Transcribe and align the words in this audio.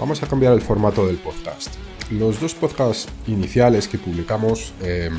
Vamos 0.00 0.22
a 0.22 0.26
cambiar 0.26 0.54
el 0.54 0.62
formato 0.62 1.06
del 1.06 1.18
podcast. 1.18 1.74
Los 2.10 2.40
dos 2.40 2.54
podcasts 2.54 3.06
iniciales 3.26 3.86
que 3.86 3.98
publicamos, 3.98 4.72
em, 4.80 5.14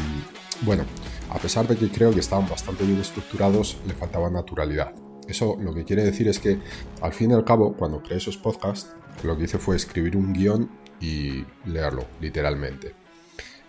bueno, 0.62 0.86
a 1.30 1.38
pesar 1.38 1.68
de 1.68 1.78
que 1.78 1.90
creo 1.90 2.12
que 2.12 2.20
estaban 2.20 2.50
bastante 2.50 2.84
bien 2.84 3.00
estructurados, 3.00 3.78
le 3.86 3.94
faltaba 3.94 4.32
naturalidad. 4.32 4.92
Eso 5.28 5.56
lo 5.62 5.72
que 5.76 5.86
quiere 5.86 6.04
decir 6.04 6.28
es 6.28 6.40
que, 6.40 6.58
al 7.00 7.14
fin 7.14 7.30
y 7.30 7.36
al 7.36 7.46
cabo, 7.46 7.78
cuando 7.78 8.02
creé 8.02 8.18
esos 8.18 8.38
podcasts, 8.38 8.96
lo 9.22 9.38
que 9.38 9.44
hice 9.44 9.60
fue 9.60 9.76
escribir 9.76 10.18
un 10.18 10.34
guion 10.34 10.72
y 11.00 11.46
leerlo, 11.68 12.08
literalmente. 12.20 12.96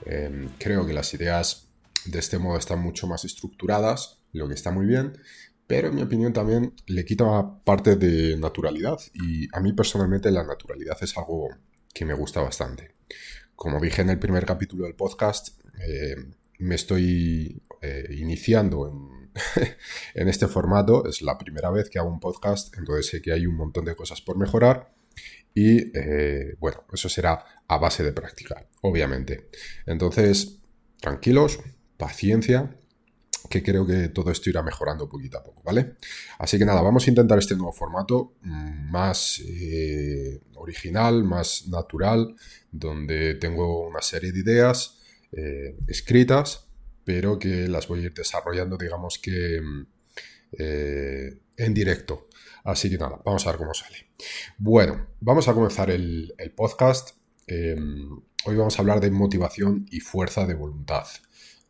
Em, 0.06 0.48
creo 0.58 0.86
que 0.86 0.94
las 0.94 1.12
ideas 1.12 1.68
de 2.06 2.20
este 2.20 2.38
modo 2.38 2.56
están 2.56 2.80
mucho 2.80 3.06
más 3.06 3.26
estructuradas, 3.26 4.22
lo 4.32 4.48
que 4.48 4.54
está 4.54 4.70
muy 4.70 4.86
bien, 4.86 5.18
pero 5.72 5.88
en 5.88 5.94
mi 5.94 6.02
opinión 6.02 6.34
también 6.34 6.74
le 6.86 7.02
quita 7.02 7.24
parte 7.64 7.96
de 7.96 8.36
naturalidad 8.36 8.98
y 9.14 9.48
a 9.56 9.60
mí 9.60 9.72
personalmente 9.72 10.30
la 10.30 10.44
naturalidad 10.44 10.98
es 11.00 11.16
algo 11.16 11.48
que 11.94 12.04
me 12.04 12.12
gusta 12.12 12.42
bastante. 12.42 12.96
Como 13.56 13.80
dije 13.80 14.02
en 14.02 14.10
el 14.10 14.18
primer 14.18 14.44
capítulo 14.44 14.84
del 14.84 14.94
podcast, 14.94 15.58
eh, 15.80 16.14
me 16.58 16.74
estoy 16.74 17.62
eh, 17.80 18.06
iniciando 18.18 18.86
en, 18.86 20.28
este 20.28 20.46
formato, 20.46 21.08
es 21.08 21.22
la 21.22 21.38
primera 21.38 21.70
vez 21.70 21.88
que 21.88 21.98
hago 21.98 22.10
un 22.10 22.20
podcast, 22.20 22.76
entonces 22.76 23.06
sé 23.06 23.22
que 23.22 23.32
hay 23.32 23.46
un 23.46 23.56
montón 23.56 23.86
de 23.86 23.96
cosas 23.96 24.20
por 24.20 24.36
mejorar 24.36 24.92
y 25.54 25.90
eh, 25.98 26.54
bueno, 26.58 26.84
eso 26.92 27.08
será 27.08 27.46
a 27.66 27.78
base 27.78 28.04
de 28.04 28.12
práctica, 28.12 28.68
obviamente. 28.82 29.48
Entonces, 29.86 30.58
tranquilos, 31.00 31.60
paciencia 31.96 32.76
que 33.52 33.62
creo 33.62 33.86
que 33.86 34.08
todo 34.08 34.30
esto 34.30 34.48
irá 34.48 34.62
mejorando 34.62 35.10
poquito 35.10 35.36
a 35.36 35.42
poco, 35.42 35.62
¿vale? 35.62 35.96
Así 36.38 36.58
que 36.58 36.64
nada, 36.64 36.80
vamos 36.80 37.06
a 37.06 37.10
intentar 37.10 37.38
este 37.38 37.54
nuevo 37.54 37.70
formato 37.70 38.36
mm, 38.40 38.90
más 38.90 39.42
eh, 39.46 40.40
original, 40.54 41.22
más 41.22 41.68
natural, 41.68 42.34
donde 42.70 43.34
tengo 43.34 43.86
una 43.86 44.00
serie 44.00 44.32
de 44.32 44.40
ideas 44.40 44.98
eh, 45.32 45.76
escritas, 45.86 46.66
pero 47.04 47.38
que 47.38 47.68
las 47.68 47.88
voy 47.88 48.00
a 48.00 48.02
ir 48.04 48.14
desarrollando, 48.14 48.78
digamos 48.78 49.18
que 49.18 49.60
mm, 49.60 49.86
eh, 50.58 51.38
en 51.58 51.74
directo. 51.74 52.28
Así 52.64 52.88
que 52.88 52.96
nada, 52.96 53.20
vamos 53.22 53.46
a 53.46 53.50
ver 53.50 53.58
cómo 53.58 53.74
sale. 53.74 54.12
Bueno, 54.56 55.08
vamos 55.20 55.46
a 55.48 55.52
comenzar 55.52 55.90
el 55.90 56.32
podcast. 56.56 57.10
hoy 58.46 58.56
vamos 58.56 58.78
a 58.78 58.80
hablar 58.80 59.00
de 59.00 59.10
motivación 59.10 59.84
y 59.90 60.00
fuerza 60.00 60.46
de 60.46 60.54
voluntad. 60.54 61.06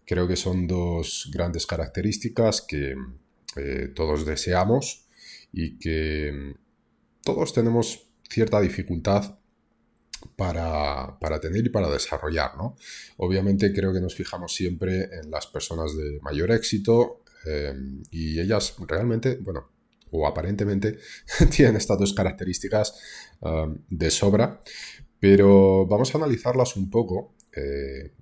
Creo 0.05 0.27
que 0.27 0.37
son 0.37 0.67
dos 0.67 1.31
grandes 1.33 1.67
características 1.67 2.63
que 2.63 2.97
eh, 3.57 3.89
todos 3.95 4.27
deseamos 4.27 5.07
y 5.53 5.79
que 5.79 6.33
mm, 6.33 6.55
todos 7.23 7.53
tenemos 7.53 8.09
cierta 8.29 8.61
dificultad 8.61 9.39
para, 10.37 11.19
tener 11.41 11.67
y 11.67 11.69
para 11.69 11.91
desarrollar, 11.91 12.57
¿no? 12.57 12.77
Obviamente 13.17 13.73
creo 13.73 13.93
que 13.93 14.01
nos 14.01 14.15
fijamos 14.15 14.55
siempre 14.55 15.09
en 15.21 15.31
las 15.31 15.47
personas 15.47 15.97
de 15.97 16.21
mayor 16.21 16.53
éxito 16.53 17.23
em, 17.45 18.03
y 18.11 18.39
ellas 18.41 18.77
realmente, 18.87 19.39
bueno, 19.41 19.69
o 20.11 20.27
aparentemente 20.27 20.99
tienen 21.51 21.77
estas 21.77 21.99
dos 21.99 22.13
características 22.13 22.95
de 23.89 24.11
sobra, 24.11 24.61
pero 25.19 25.87
vamos 25.87 26.15
a 26.15 26.19
analizarlas 26.19 26.77
un 26.77 26.91
poco 26.91 27.35
eh, 27.57 28.13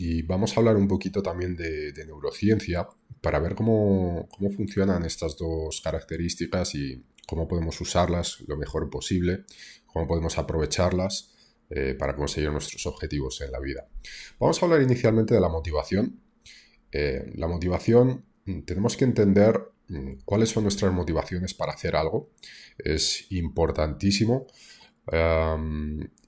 y 0.00 0.22
vamos 0.22 0.56
a 0.56 0.60
hablar 0.60 0.76
un 0.76 0.86
poquito 0.86 1.24
también 1.24 1.56
de, 1.56 1.92
neurociencia 2.06 2.86
para 3.20 3.40
ver 3.40 3.56
cómo, 3.56 4.28
funcionan 4.56 5.04
estas 5.04 5.36
dos 5.36 5.80
características 5.80 6.76
y 6.76 7.04
cómo 7.26 7.48
podemos 7.48 7.80
usarlas 7.80 8.40
lo 8.46 8.56
mejor 8.56 8.90
posible, 8.90 9.44
cómo 9.86 10.06
podemos 10.06 10.38
aprovecharlas 10.38 11.34
eh, 11.70 11.96
para 11.98 12.14
conseguir 12.14 12.52
nuestros 12.52 12.86
objetivos 12.86 13.40
en 13.40 13.50
la 13.50 13.58
vida. 13.58 13.88
Vamos 14.38 14.62
a 14.62 14.66
hablar 14.66 14.82
inicialmente 14.82 15.34
de 15.34 15.40
la 15.40 15.48
motivación. 15.48 16.20
Eh, 16.92 17.32
la 17.34 17.48
motivación, 17.48 18.24
mm, 18.44 18.60
tenemos 18.60 18.96
que 18.96 19.04
entender 19.04 19.60
mm, 19.88 20.20
cuáles 20.24 20.50
son 20.50 20.62
nuestras 20.62 20.92
motivaciones 20.92 21.54
para 21.54 21.72
hacer 21.72 21.96
algo. 21.96 22.30
Es 22.78 23.26
importantísimo. 23.32 24.46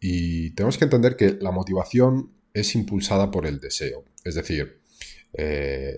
y 0.01 0.53
tenemos 0.53 0.79
que 0.79 0.85
entender 0.85 1.15
que 1.15 1.37
la 1.39 1.51
motivación 1.51 2.40
es 2.55 2.75
impulsada 2.75 3.31
por 3.31 3.47
el 3.47 3.61
deseo. 3.61 4.05
Es 4.25 4.35
decir, 4.35 4.79
eh, 5.33 5.95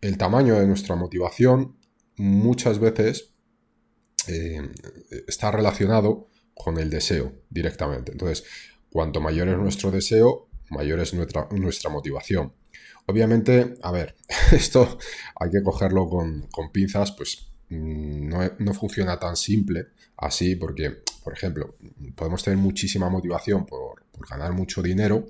el 0.00 0.16
tamaño 0.16 0.58
de 0.58 0.66
nuestra 0.66 0.96
motivación 0.96 1.76
muchas 2.16 2.78
veces 2.78 3.34
eh, 4.28 4.60
está 5.26 5.50
relacionado 5.50 6.28
con 6.54 6.78
el 6.78 6.90
deseo 6.90 7.32
directamente. 7.48 8.12
Entonces, 8.12 8.44
cuanto 8.90 9.20
mayor 9.20 9.48
es 9.48 9.56
nuestro 9.56 9.90
deseo, 9.90 10.48
mayor 10.70 11.00
es 11.00 11.14
nuestra, 11.14 11.48
nuestra 11.52 11.90
motivación. 11.90 12.52
Obviamente, 13.06 13.74
a 13.82 13.90
ver, 13.90 14.16
esto 14.52 14.98
hay 15.36 15.50
que 15.50 15.62
cogerlo 15.62 16.08
con, 16.08 16.48
pinzas, 16.72 17.12
pues 17.12 17.50
mm, 17.68 18.28
no, 18.28 18.52
no, 18.58 18.74
funciona 18.74 19.18
tan 19.18 19.36
simple 19.36 19.86
así, 20.16 20.56
porque, 20.56 21.02
por 21.24 21.32
ejemplo, 21.32 21.76
podemos 22.14 22.44
tener 22.44 22.58
muchísima 22.58 23.08
motivación 23.08 23.66
por, 23.66 24.04
ganar 24.28 24.52
mucho 24.52 24.82
dinero, 24.82 25.26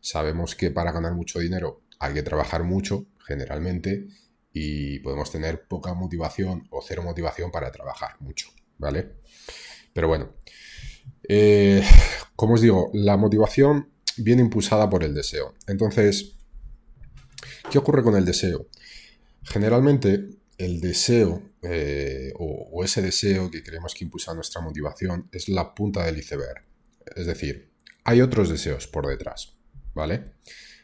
sabemos 0.00 0.54
que 0.54 0.70
para 0.70 0.92
ganar 0.92 1.14
mucho 1.14 1.40
dinero 1.40 1.82
hay 1.98 2.14
que 2.14 2.22
trabajar 2.22 2.64
mucho, 2.64 3.06
generalmente, 3.26 4.08
y 4.52 5.00
podemos 5.00 5.30
tener 5.32 5.66
poca 5.66 5.94
motivación 5.94 6.68
o 6.70 6.82
cero 6.82 7.02
motivación 7.02 7.50
para 7.50 7.72
trabajar 7.72 8.16
mucho, 8.20 8.48
¿vale? 8.78 9.16
Pero 9.92 10.08
bueno, 10.08 10.34
eh, 11.28 11.82
como 12.36 12.54
os 12.54 12.60
digo, 12.60 12.90
la 12.94 13.16
motivación 13.16 13.90
viene 14.16 14.42
impulsada 14.42 14.88
por 14.88 15.02
el 15.02 15.14
deseo. 15.14 15.54
Entonces, 15.66 16.36
¿qué 17.70 17.78
ocurre 17.78 18.02
con 18.02 18.16
el 18.16 18.24
deseo? 18.24 18.66
Generalmente, 19.42 20.28
el 20.58 20.80
deseo 20.80 21.42
eh, 21.62 22.32
o, 22.36 22.68
o, 22.72 22.84
ese 22.84 23.02
deseo 23.02 23.50
que 23.50 23.62
creemos 23.62 23.94
que 23.94 24.04
impulsa 24.04 24.34
nuestra 24.34 24.60
motivación 24.60 25.28
es 25.32 25.48
la 25.48 25.74
punta 25.74 26.04
del 26.04 26.18
iceberg. 26.18 26.64
Es 27.16 27.26
decir, 27.26 27.73
hay 28.04 28.20
otros 28.20 28.48
deseos 28.48 28.86
por 28.86 29.06
detrás, 29.06 29.56
¿vale? 29.94 30.34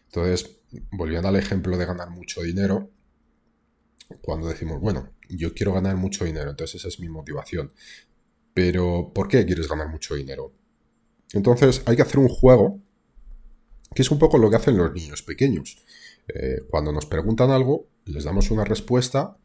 Entonces, 0.07 0.63
volviendo 0.91 1.29
al 1.29 1.37
ejemplo 1.37 1.77
de 1.77 1.85
ganar 1.85 2.11
mucho 2.11 2.43
dinero, 2.43 2.91
cuando 4.23 4.49
decimos, 4.49 4.81
bueno, 4.81 5.13
yo 5.29 5.55
quiero 5.55 5.73
ganar 5.73 5.97
mucho 5.97 6.25
dinero, 6.25 6.51
entonces 6.51 6.81
esa 6.81 6.89
es 6.89 6.99
mi 6.99 7.09
motivación. 7.09 7.73
Pero, 8.53 9.13
¿por 9.15 9.28
qué 9.28 9.47
quieres 9.47 9.69
ganar 9.69 9.89
mucho 9.89 10.15
dinero? 10.15 10.53
Entonces, 11.33 11.83
hay 11.87 11.95
que 11.95 12.03
hacer 12.03 12.19
un 12.19 12.28
juego, 12.28 12.81
que 13.95 14.03
es 14.03 14.11
un 14.11 14.19
poco 14.19 14.39
lo 14.39 14.51
que 14.51 14.57
hacen 14.57 14.77
los 14.77 14.93
niños 14.93 15.23
pequeños. 15.23 15.84
Eh, 16.27 16.63
cuando 16.69 16.93
nos 16.93 17.07
preguntan 17.07 17.51
algo, 17.51 17.89
les 18.07 18.25
damos 18.25 18.51
una 18.51 18.65
respuesta 18.65 19.37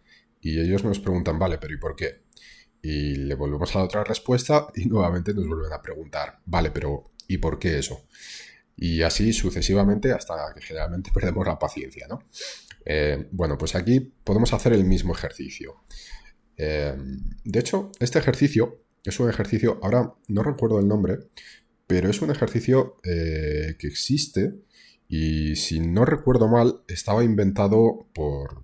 y 0.42 0.60
ellos 0.60 0.83
nos 0.83 1.00
preguntan, 1.00 1.38
vale, 1.38 1.57
pero 1.60 1.74
¿y 1.74 1.78
por 1.78 1.95
qué? 1.95 2.24
Y 2.81 3.16
le 3.16 3.36
volvemos 3.36 3.75
a 3.75 3.80
la 3.80 3.86
otra 3.86 4.04
respuesta 4.04 4.68
y 4.75 4.86
nuevamente 4.86 5.33
nos 5.33 5.48
vuelven 5.48 5.74
a 5.74 5.81
preguntar, 5.81 6.39
vale, 6.45 6.71
pero 6.71 7.04
y 7.27 7.38
por 7.38 7.60
qué 7.60 7.80
eso. 7.80 8.07
Y 8.77 9.01
así 9.01 9.33
sucesivamente 9.33 10.12
hasta 10.12 10.54
que 10.54 10.62
generalmente 10.62 11.12
perdemos 11.13 11.45
la 11.45 11.60
paciencia, 11.60 12.07
¿no? 12.07 12.24
Eh, 12.86 13.27
bueno, 13.31 13.57
pues 13.57 13.75
aquí 13.75 14.00
podemos 14.24 14.54
hacer 14.54 14.74
el 14.74 14.86
mismo 14.86 15.13
ejercicio. 15.13 15.83
Eh, 16.57 16.95
de 17.44 17.60
hecho, 17.60 17.92
este 18.00 18.19
ejercicio 18.19 18.83
es 19.04 19.19
un 19.19 19.30
ejercicio, 19.30 19.80
ahora 19.83 20.13
no 20.27 20.44
recuerdo 20.44 20.80
el 20.80 20.88
nombre, 20.88 21.18
pero 21.88 22.10
es 22.10 22.22
un 22.22 22.31
ejercicio 22.31 22.98
eh, 23.04 23.75
que 23.78 23.88
existe 23.88 24.54
y 25.07 25.56
si 25.56 25.80
no 25.80 26.06
recuerdo 26.06 26.48
mal, 26.48 26.81
estaba 26.88 27.24
inventado 27.24 28.07
por, 28.13 28.63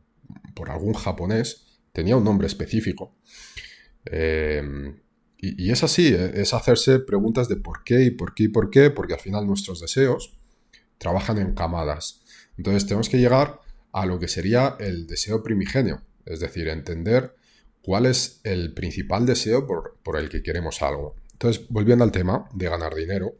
por 0.55 0.71
algún 0.71 0.93
japonés, 0.93 1.79
tenía 1.93 2.17
un 2.17 2.23
nombre 2.23 2.47
específico. 2.47 3.15
Y, 5.43 5.71
es 5.71 5.83
así, 5.83 6.13
eh, 6.13 6.33
es 6.35 6.53
hacerse 6.53 6.99
preguntas 6.99 7.49
de 7.49 7.55
por 7.55 7.83
qué 7.83 8.03
y 8.03 8.11
por 8.11 8.35
qué 8.35 8.43
y 8.43 8.47
por 8.47 8.69
qué, 8.69 8.91
porque 8.91 9.15
al 9.15 9.19
final 9.19 9.47
nuestros 9.47 9.81
deseos 9.81 10.37
trabajan 10.99 11.39
en 11.39 11.55
camadas. 11.55 12.21
Entonces 12.57 12.85
tenemos 12.85 13.09
que 13.09 13.17
llegar 13.17 13.59
a 13.91 14.05
lo 14.05 14.19
que 14.19 14.27
sería 14.27 14.75
el 14.79 15.07
deseo 15.07 15.41
primigenio, 15.41 16.03
es 16.25 16.39
decir, 16.39 16.67
entender 16.67 17.35
cuál 17.81 18.05
es 18.05 18.39
el 18.43 18.73
principal 18.75 19.25
deseo 19.25 19.65
por, 19.65 19.97
el 20.15 20.29
que 20.29 20.43
queremos 20.43 20.83
algo. 20.83 21.15
Entonces, 21.33 21.65
volviendo 21.69 22.03
al 22.03 22.11
tema 22.11 22.47
de 22.53 22.69
ganar 22.69 22.93
dinero, 22.93 23.33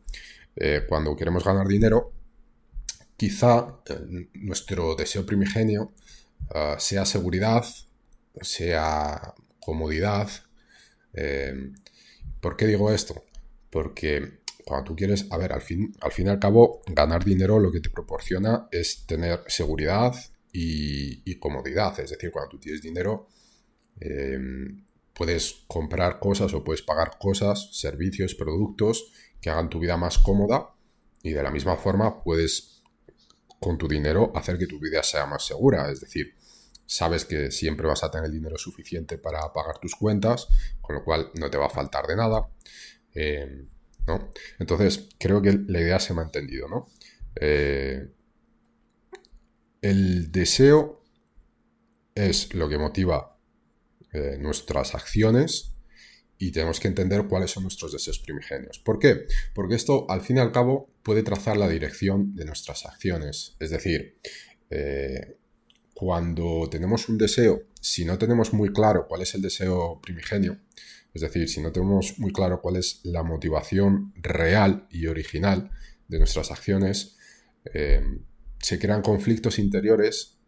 eh, 0.55 0.81
cuando 0.89 1.15
queremos 1.15 1.43
ganar 1.43 1.67
dinero, 1.67 2.13
quizá 3.15 3.79
eh, 3.87 4.27
nuestro 4.33 4.95
deseo 4.95 5.23
primigenio 5.23 5.93
ah, 6.55 6.77
sea 6.79 7.05
seguridad, 7.05 7.63
sea 8.41 9.35
comodidad. 9.59 10.31
¿Por 12.41 12.57
qué 12.57 12.65
digo 12.65 12.91
esto? 12.91 13.23
Porque 13.69 14.41
cuando 14.65 14.89
tú 14.89 14.95
quieres, 14.95 15.27
a 15.29 15.37
ver, 15.37 15.53
al 15.53 15.61
fin, 15.61 15.95
al 16.01 16.11
fin 16.11 16.27
y 16.27 16.29
al 16.29 16.39
cabo, 16.39 16.81
ganar 16.87 17.23
dinero 17.23 17.59
lo 17.59 17.71
que 17.71 17.79
te 17.79 17.89
proporciona 17.89 18.67
es 18.71 19.05
tener 19.05 19.43
seguridad 19.47 20.13
y, 20.51 21.35
comodidad. 21.39 21.99
Es 21.99 22.09
decir, 22.11 22.31
cuando 22.31 22.49
tú 22.49 22.59
tienes 22.59 22.81
dinero, 22.81 23.27
em, 23.99 24.85
puedes 25.13 25.63
comprar 25.67 26.19
cosas 26.19 26.53
o 26.53 26.63
puedes 26.63 26.81
pagar 26.81 27.17
cosas, 27.19 27.69
servicios, 27.71 28.35
productos 28.35 29.11
que 29.39 29.49
hagan 29.49 29.69
tu 29.69 29.79
vida 29.79 29.97
más 29.97 30.17
cómoda 30.17 30.73
y 31.23 31.31
de 31.31 31.43
la 31.43 31.51
misma 31.51 31.77
forma 31.77 32.23
puedes 32.23 32.81
con 33.59 33.77
tu 33.77 33.87
dinero 33.87 34.31
hacer 34.35 34.57
que 34.57 34.67
tu 34.67 34.79
vida 34.79 35.03
sea 35.03 35.25
más 35.25 35.45
segura. 35.45 35.91
Es 35.91 36.01
decir, 36.01 36.35
sabes 36.91 37.23
que 37.23 37.51
siempre 37.51 37.87
vas 37.87 38.03
a 38.03 38.11
tener 38.11 38.25
el 38.25 38.33
dinero 38.33 38.57
suficiente 38.57 39.17
para 39.17 39.53
pagar 39.53 39.79
tus 39.79 39.95
cuentas, 39.95 40.49
con 40.81 40.97
lo 40.97 41.05
cual 41.05 41.31
no 41.39 41.49
te 41.49 41.57
va 41.57 41.67
a 41.67 41.69
faltar 41.69 42.05
de 42.05 42.17
nada. 42.17 42.49
Em, 43.13 43.69
¿no? 44.05 44.33
Entonces, 44.59 45.07
creo 45.17 45.41
que 45.41 45.53
la 45.67 45.79
idea 45.79 45.99
se 46.01 46.13
me 46.13 46.19
ha 46.19 46.25
entendido, 46.25 46.67
¿no? 46.67 46.89
Eh, 47.39 48.09
el 49.81 50.31
deseo 50.33 51.01
es 52.13 52.53
lo 52.53 52.67
que 52.67 52.77
motiva 52.77 53.37
eh, 54.11 54.37
nuestras 54.37 54.93
acciones 54.93 55.73
y 56.37 56.51
tenemos 56.51 56.81
que 56.81 56.89
entender 56.89 57.25
cuáles 57.27 57.51
son 57.51 57.63
nuestros 57.63 57.93
deseos 57.93 58.19
primigenios. 58.19 58.79
¿Por 58.79 58.99
qué? 58.99 59.27
Porque 59.53 59.75
esto, 59.75 60.07
al 60.09 60.19
fin 60.19 60.37
y 60.37 60.39
al 60.41 60.51
cabo, 60.51 60.89
puede 61.03 61.23
trazar 61.23 61.55
la 61.55 61.69
dirección 61.69 62.35
de 62.35 62.43
nuestras 62.43 62.85
acciones. 62.85 63.55
Es 63.59 63.69
decir, 63.69 64.17
eh, 64.69 65.37
cuando 66.01 66.67
tenemos 66.67 67.09
un 67.09 67.19
deseo, 67.19 67.61
si 67.79 68.05
no 68.05 68.17
tenemos 68.17 68.53
muy 68.53 68.73
claro 68.73 69.05
cuál 69.07 69.21
es 69.21 69.35
el 69.35 69.41
deseo 69.43 70.01
primigenio, 70.01 70.57
es 71.13 71.21
decir, 71.21 71.47
si 71.47 71.61
no 71.61 71.71
tenemos 71.71 72.17
muy 72.17 72.33
claro 72.33 72.59
cuál 72.59 72.77
es 72.77 73.01
la 73.03 73.21
motivación 73.21 74.11
real 74.15 74.87
y 74.89 75.05
original 75.05 75.69
de 76.07 76.17
nuestras 76.17 76.49
acciones, 76.49 77.17
eh, 77.71 78.01
se 78.57 78.79
crean 78.79 79.03
conflictos 79.03 79.59
interiores 79.59 80.39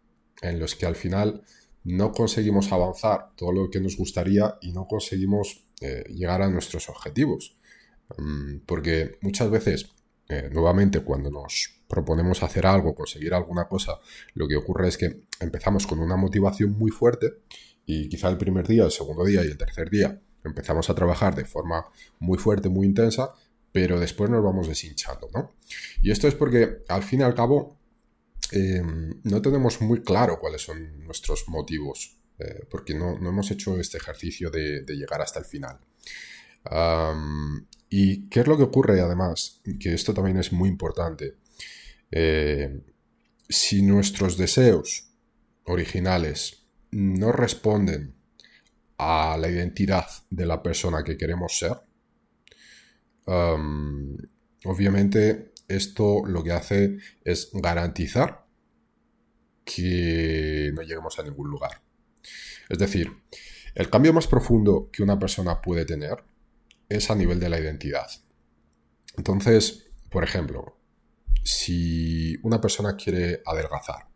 en 0.42 0.58
los 0.58 0.74
que 0.74 0.86
al 0.86 0.96
final 0.96 1.44
no 1.84 2.10
conseguimos 2.10 2.72
avanzar 2.72 3.36
todo 3.36 3.52
lo 3.52 3.70
que 3.70 3.78
nos 3.78 3.96
gustaría 3.96 4.58
y 4.60 4.72
no 4.72 4.88
conseguimos 4.88 5.68
eh, 5.80 6.02
llegar 6.08 6.42
a 6.42 6.50
nuestros 6.50 6.88
objetivos. 6.88 7.56
Mm, 8.18 8.56
porque 8.66 9.18
muchas 9.20 9.48
veces, 9.52 9.86
eh, 10.28 10.50
nuevamente, 10.52 10.98
cuando 11.04 11.30
nos 11.30 11.73
proponemos 11.88 12.42
hacer 12.42 12.66
algo, 12.66 12.94
conseguir 12.94 13.34
alguna 13.34 13.66
cosa, 13.68 13.98
lo 14.34 14.48
que 14.48 14.56
ocurre 14.56 14.88
es 14.88 14.96
que 14.96 15.20
empezamos 15.40 15.86
con 15.86 16.00
una 16.00 16.16
motivación 16.16 16.72
muy 16.72 16.90
fuerte 16.90 17.34
y 17.86 18.08
quizá 18.08 18.28
el 18.28 18.38
primer 18.38 18.66
día, 18.66 18.84
el 18.84 18.90
segundo 18.90 19.24
día 19.24 19.44
y 19.44 19.48
el 19.48 19.58
tercer 19.58 19.90
día 19.90 20.20
empezamos 20.44 20.90
a 20.90 20.94
trabajar 20.94 21.34
de 21.34 21.44
forma 21.44 21.86
muy 22.18 22.38
fuerte, 22.38 22.68
muy 22.68 22.86
intensa, 22.86 23.32
pero 23.72 23.98
después 23.98 24.30
nos 24.30 24.42
vamos 24.42 24.68
deshinchando, 24.68 25.28
¿no? 25.34 25.54
Y 26.02 26.10
esto 26.10 26.28
es 26.28 26.34
porque 26.34 26.84
al 26.88 27.02
fin 27.02 27.20
y 27.20 27.22
al 27.24 27.34
cabo 27.34 27.76
em, 28.52 29.20
no 29.24 29.42
tenemos 29.42 29.80
muy 29.80 30.02
claro 30.02 30.38
cuáles 30.38 30.62
son 30.62 31.04
nuestros 31.04 31.48
motivos, 31.48 32.18
eh, 32.38 32.66
porque 32.70 32.94
no, 32.94 33.16
hemos 33.16 33.50
hecho 33.50 33.78
este 33.80 33.98
ejercicio 33.98 34.50
de, 34.50 34.84
llegar 34.86 35.20
hasta 35.22 35.40
el 35.40 35.44
final. 35.44 35.78
¿Y 37.88 38.28
qué 38.28 38.40
es 38.40 38.46
lo 38.46 38.56
que 38.56 38.62
ocurre 38.64 39.00
además? 39.00 39.60
Que 39.78 39.94
esto 39.94 40.14
también 40.14 40.38
es 40.38 40.52
muy 40.52 40.68
importante. 40.68 41.34
Eh, 42.16 42.80
si 43.48 43.82
nuestros 43.82 44.36
deseos 44.36 45.10
originales 45.64 46.68
no 46.92 47.32
responden 47.32 48.14
a 48.98 49.36
la 49.36 49.48
identidad 49.48 50.06
de 50.30 50.46
la 50.46 50.62
persona 50.62 51.02
que 51.02 51.16
queremos 51.16 51.58
ser, 51.58 51.72
obviamente 54.64 55.54
esto 55.66 56.24
lo 56.24 56.44
que 56.44 56.52
hace 56.52 56.98
es 57.24 57.50
garantizar 57.52 58.46
que 59.64 60.70
no 60.72 60.82
lleguemos 60.82 61.18
a 61.18 61.24
ningún 61.24 61.50
lugar. 61.50 61.82
Es 62.68 62.78
decir, 62.78 63.10
el 63.74 63.90
cambio 63.90 64.12
más 64.12 64.28
profundo 64.28 64.88
que 64.92 65.02
una 65.02 65.18
persona 65.18 65.60
puede 65.60 65.84
tener 65.84 66.22
es 66.88 67.10
a 67.10 67.16
nivel 67.16 67.40
de 67.40 67.48
la 67.48 67.58
identidad. 67.58 68.06
Entonces, 69.16 69.90
por 70.10 70.22
ejemplo, 70.22 70.78
si 71.44 72.36
una 72.42 72.60
persona 72.60 72.96
quiere 72.96 73.42
adelgazar, 73.46 74.08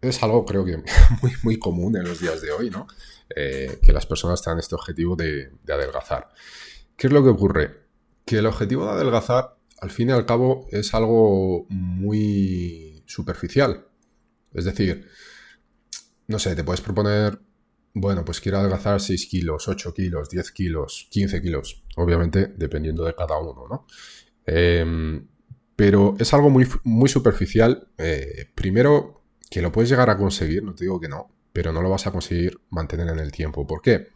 es 0.00 0.22
algo 0.22 0.44
creo 0.44 0.64
que 0.64 0.76
muy, 1.22 1.32
muy 1.42 1.58
común 1.58 1.96
en 1.96 2.04
los 2.04 2.20
días 2.20 2.40
de 2.40 2.52
hoy, 2.52 2.70
¿no? 2.70 2.86
Eh, 3.34 3.78
que 3.82 3.92
las 3.92 4.06
personas 4.06 4.42
tengan 4.42 4.58
este 4.58 4.74
objetivo 4.74 5.16
de, 5.16 5.52
adelgazar. 5.68 6.28
¿Qué 6.96 7.06
es 7.06 7.12
lo 7.12 7.22
que 7.22 7.30
ocurre? 7.30 7.86
Que 8.24 8.38
el 8.38 8.46
objetivo 8.46 8.84
de 8.86 8.92
adelgazar, 8.92 9.56
al 9.80 9.90
fin 9.90 10.08
y 10.08 10.12
al 10.12 10.26
cabo, 10.26 10.66
es 10.70 10.94
algo 10.94 11.66
muy 11.68 13.02
superficial. 13.06 13.86
Es 14.52 14.64
decir, 14.64 15.08
no 16.26 16.38
sé, 16.38 16.54
te 16.56 16.64
puedes 16.64 16.80
proponer, 16.80 17.40
bueno, 17.94 18.24
pues 18.24 18.40
quiero 18.40 18.58
adelgazar 18.58 19.00
6 19.00 19.26
kilos, 19.26 19.68
8 19.68 19.94
kilos, 19.94 20.28
10 20.28 20.50
kilos, 20.52 21.08
15 21.10 21.40
kilos, 21.40 21.84
obviamente 21.96 22.52
dependiendo 22.56 23.04
de 23.04 23.14
cada 23.14 23.38
uno, 23.38 23.66
¿no? 23.68 23.86
Em, 24.44 25.26
pero 25.80 26.14
es 26.18 26.34
algo 26.34 26.50
muy, 26.50 27.08
superficial. 27.08 27.88
Eh, 27.96 28.50
primero, 28.54 29.22
que 29.50 29.62
lo 29.62 29.72
puedes 29.72 29.88
llegar 29.88 30.10
a 30.10 30.18
conseguir, 30.18 30.62
no 30.62 30.74
te 30.74 30.84
digo 30.84 31.00
que 31.00 31.08
no, 31.08 31.30
pero 31.54 31.72
no 31.72 31.80
lo 31.80 31.88
vas 31.88 32.06
a 32.06 32.10
conseguir 32.10 32.60
mantener 32.68 33.08
en 33.08 33.18
el 33.18 33.32
tiempo. 33.32 33.66
¿Por 33.66 33.80
qué? 33.80 34.08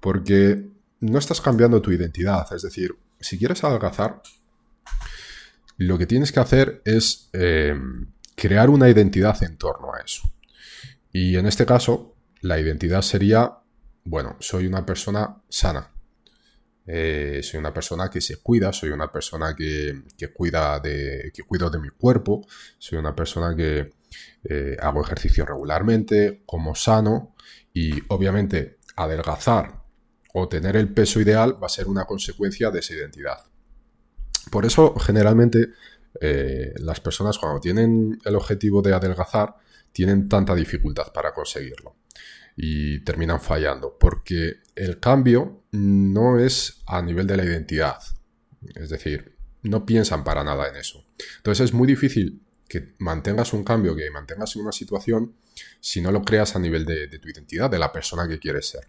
Porque 0.00 0.66
no 1.00 1.18
estás 1.18 1.42
cambiando 1.42 1.82
tu 1.82 1.92
identidad. 1.92 2.46
Es 2.54 2.62
decir, 2.62 2.96
si 3.20 3.36
quieres 3.36 3.62
adelgazar, 3.64 4.22
lo 5.76 5.98
que 5.98 6.06
tienes 6.06 6.32
que 6.32 6.40
hacer 6.40 6.80
es 6.86 7.28
eh, 7.34 7.78
crear 8.34 8.70
una 8.70 8.88
identidad 8.88 9.42
en 9.42 9.58
torno 9.58 9.92
a 9.92 10.00
eso. 10.00 10.32
Y 11.12 11.36
en 11.36 11.44
este 11.44 11.66
caso, 11.66 12.16
la 12.40 12.58
identidad 12.58 13.02
sería, 13.02 13.58
bueno, 14.04 14.36
soy 14.40 14.66
una 14.66 14.86
persona 14.86 15.42
sana. 15.50 15.90
Eh, 16.86 17.40
soy 17.42 17.60
una 17.60 17.72
persona 17.72 18.10
que 18.10 18.20
se 18.20 18.36
cuida, 18.36 18.72
soy 18.72 18.90
una 18.90 19.10
persona 19.10 19.54
que, 19.56 20.02
cuida 20.34 20.78
de, 20.80 21.30
que 21.32 21.42
cuido 21.42 21.70
de 21.70 21.78
mi 21.78 21.88
cuerpo, 21.88 22.46
soy 22.78 22.98
una 22.98 23.14
persona 23.14 23.56
que, 23.56 23.90
eh, 24.44 24.76
hago 24.80 25.02
ejercicio 25.02 25.46
regularmente, 25.46 26.42
como 26.46 26.74
sano 26.74 27.34
y 27.72 28.02
obviamente 28.08 28.78
adelgazar 28.96 29.82
o 30.34 30.48
tener 30.48 30.76
el 30.76 30.92
peso 30.92 31.20
ideal 31.20 31.60
va 31.62 31.66
a 31.66 31.70
ser 31.70 31.86
una 31.86 32.04
consecuencia 32.04 32.70
de 32.70 32.80
esa 32.80 32.94
identidad. 32.94 33.38
Por 34.50 34.66
eso 34.66 34.94
generalmente 34.96 35.70
eh, 36.20 36.74
las 36.76 37.00
personas 37.00 37.38
cuando 37.38 37.60
tienen 37.60 38.18
el 38.24 38.36
objetivo 38.36 38.82
de 38.82 38.92
adelgazar 38.92 39.56
tienen 39.92 40.28
tanta 40.28 40.54
dificultad 40.54 41.12
para 41.12 41.32
conseguirlo 41.32 41.96
y 42.56 43.00
terminan 43.00 43.40
fallando 43.40 43.96
porque 43.98 44.58
el 44.74 45.00
cambio 45.00 45.64
no 45.72 46.38
es 46.38 46.82
a 46.86 47.02
nivel 47.02 47.26
de 47.26 47.36
la 47.36 47.44
identidad, 47.44 47.98
es 48.74 48.90
decir, 48.90 49.36
no 49.62 49.86
piensan 49.86 50.24
para 50.24 50.44
nada 50.44 50.68
en 50.68 50.76
eso. 50.76 51.04
Entonces 51.38 51.66
es 51.66 51.72
muy 51.72 51.86
difícil 51.86 52.42
que 52.68 52.94
mantengas 52.98 53.52
un 53.52 53.64
cambio, 53.64 53.96
que 53.96 54.10
mantengas 54.10 54.56
una 54.56 54.72
situación, 54.72 55.34
si 55.80 56.00
no 56.00 56.12
lo 56.12 56.22
creas 56.22 56.56
a 56.56 56.58
nivel 56.58 56.84
de, 56.84 57.08
tu 57.18 57.28
identidad, 57.28 57.70
de 57.70 57.78
la 57.78 57.92
persona 57.92 58.28
que 58.28 58.38
quieres 58.38 58.66
ser. 58.66 58.88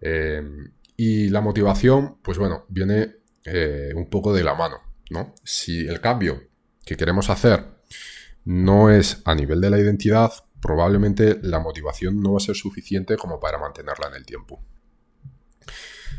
Eh, 0.00 0.42
y 0.96 1.28
la 1.28 1.40
motivación, 1.40 2.18
pues 2.22 2.38
bueno, 2.38 2.66
viene 2.68 3.16
eh, 3.44 3.92
un 3.94 4.10
poco 4.10 4.34
de 4.34 4.42
la 4.42 4.54
mano, 4.54 4.80
¿no? 5.10 5.34
Si 5.44 5.86
el 5.86 6.00
cambio 6.00 6.42
que 6.84 6.96
queremos 6.96 7.30
hacer 7.30 7.64
no 8.44 8.90
es 8.90 9.22
a 9.24 9.34
nivel 9.34 9.60
de 9.60 9.70
la 9.70 9.78
identidad, 9.78 10.32
probablemente 10.60 11.38
la 11.42 11.60
motivación 11.60 12.20
no 12.20 12.32
va 12.32 12.36
a 12.38 12.40
ser 12.40 12.56
suficiente 12.56 13.16
como 13.16 13.40
para 13.40 13.58
mantenerla 13.58 14.08
en 14.08 14.14
el 14.14 14.26
tiempo. 14.26 14.62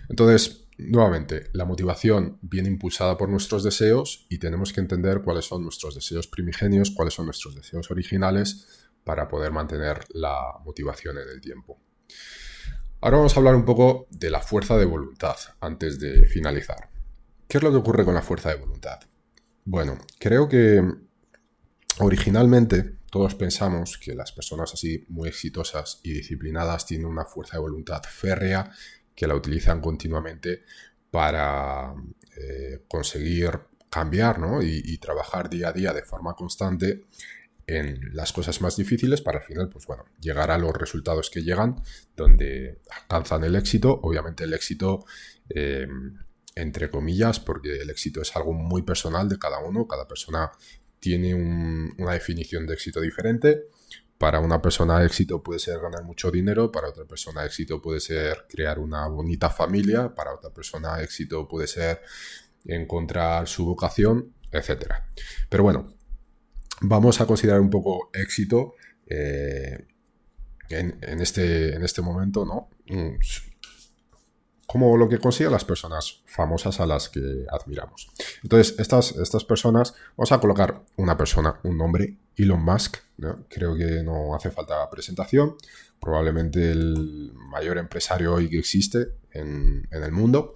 Entonces, 0.09 0.69
Nuevamente, 0.81 1.49
la 1.51 1.65
motivación 1.65 2.39
viene 2.41 2.69
impulsada 2.69 3.17
por 3.17 3.27
nuestros 3.27 3.63
deseos 3.63 4.25
y 4.29 4.37
tenemos 4.37 4.71
que 4.71 4.79
entender 4.79 5.21
cuáles 5.21 5.43
son 5.43 5.61
nuestros 5.61 5.93
deseos 5.93 6.27
primigenios, 6.27 6.91
cuáles 6.91 7.15
son 7.15 7.25
nuestros 7.25 7.53
deseos 7.53 7.91
originales 7.91 8.87
para 9.03 9.27
poder 9.27 9.51
mantener 9.51 10.05
la 10.13 10.53
motivación 10.63 11.17
en 11.17 11.27
el 11.27 11.41
tiempo. 11.41 11.81
Ahora 13.01 13.17
vamos 13.17 13.35
a 13.35 13.39
hablar 13.39 13.55
un 13.55 13.65
poco 13.65 14.07
de 14.09 14.29
la 14.29 14.39
fuerza 14.39 14.77
de 14.77 14.85
voluntad 14.85 15.35
antes 15.59 15.99
de 15.99 16.25
finalizar. 16.27 16.89
¿Qué 17.49 17.57
es 17.57 17.63
lo 17.63 17.71
que 17.71 17.77
ocurre 17.77 18.05
con 18.05 18.13
la 18.13 18.21
fuerza 18.21 18.47
de 18.47 18.55
voluntad? 18.55 19.01
Bueno, 19.65 19.97
creo 20.17 20.47
que 20.47 20.81
originalmente 21.99 22.98
todos 23.09 23.35
pensamos 23.35 23.97
que 23.97 24.13
las 24.13 24.31
personas 24.31 24.73
así 24.73 25.05
muy 25.09 25.29
exitosas 25.29 25.99
y 26.03 26.13
disciplinadas 26.13 26.85
tienen 26.85 27.07
una 27.07 27.25
fuerza 27.25 27.57
de 27.57 27.61
voluntad 27.61 28.01
férrea 28.03 28.71
que 29.15 29.27
la 29.27 29.35
utilizan 29.35 29.81
continuamente 29.81 30.63
para 31.11 31.93
eh, 32.37 32.83
conseguir 32.87 33.59
cambiar 33.89 34.39
y, 34.61 34.97
trabajar 34.99 35.49
día 35.49 35.69
a 35.69 35.73
día 35.73 35.93
de 35.93 36.03
forma 36.03 36.35
constante 36.35 37.01
en 37.65 37.99
las 38.13 38.31
cosas 38.31 38.61
más 38.61 38.77
difíciles 38.77 39.21
para 39.21 39.39
al 39.39 39.43
final, 39.43 39.69
pues 39.69 39.85
bueno, 39.85 40.05
llegar 40.19 40.51
a 40.51 40.57
los 40.57 40.73
resultados 40.73 41.29
que 41.29 41.41
llegan, 41.41 41.81
donde 42.15 42.81
alcanzan 42.89 43.43
el 43.43 43.55
éxito. 43.55 43.99
Obviamente 44.03 44.43
el 44.43 44.53
éxito, 44.53 45.05
eh, 45.49 45.87
entre 46.55 46.89
comillas, 46.89 47.39
porque 47.39 47.81
el 47.81 47.89
éxito 47.89 48.21
es 48.21 48.35
algo 48.35 48.53
muy 48.53 48.83
personal 48.83 49.29
de 49.29 49.37
cada 49.37 49.59
uno, 49.59 49.87
cada 49.87 50.07
persona 50.07 50.51
tiene 50.99 51.33
una 51.33 52.13
definición 52.13 52.67
de 52.67 52.73
éxito 52.73 53.01
diferente. 53.01 53.63
Para 54.17 54.41
una 54.41 54.61
persona 54.61 55.03
éxito 55.03 55.41
puede 55.41 55.59
ser 55.59 55.79
ganar 55.79 56.03
mucho 56.03 56.29
dinero, 56.29 56.71
para 56.71 56.89
otra 56.89 57.05
persona 57.05 57.45
éxito 57.45 57.81
puede 57.81 58.01
ser 58.01 58.45
crear 58.49 58.77
una 58.77 59.07
bonita 59.07 59.49
familia, 59.49 60.13
para 60.13 60.33
otra 60.33 60.49
persona 60.49 61.01
éxito 61.01 61.47
puede 61.47 61.67
ser 61.67 62.01
encontrar 62.65 63.47
su 63.47 63.65
vocación, 63.65 64.33
etc. 64.51 64.91
Pero 65.47 65.63
bueno, 65.63 65.93
vamos 66.81 67.21
a 67.21 67.25
considerar 67.25 67.61
un 67.61 67.69
poco 67.69 68.09
éxito 68.13 68.73
eh, 69.07 69.87
en, 70.69 71.21
este, 71.21 71.75
en 71.75 71.83
este 71.83 72.01
momento, 72.01 72.45
¿no? 72.45 72.69
Como 74.71 74.97
lo 74.97 75.09
que 75.09 75.17
consiguen 75.17 75.51
las 75.51 75.65
personas 75.65 76.21
famosas 76.25 76.79
a 76.79 76.85
las 76.85 77.09
que 77.09 77.45
admiramos. 77.49 78.09
Entonces, 78.43 78.75
estas, 78.77 79.13
estas 79.13 79.43
personas, 79.43 79.95
vamos 80.15 80.31
a 80.31 80.39
colocar 80.39 80.83
una 80.97 81.17
persona, 81.17 81.59
un 81.63 81.77
nombre, 81.77 82.17
Elon 82.35 82.63
Musk, 82.63 82.97
creo 83.49 83.75
que 83.75 84.03
no 84.03 84.35
hace 84.35 84.51
falta 84.51 84.87
presentación, 84.89 85.55
probablemente 85.99 86.71
el 86.71 87.31
mayor 87.33 87.79
empresario 87.79 88.35
hoy 88.35 88.47
que 88.47 88.59
existe 88.59 89.07
en, 89.31 89.87
en 89.89 90.03
el 90.03 90.11
mundo, 90.11 90.53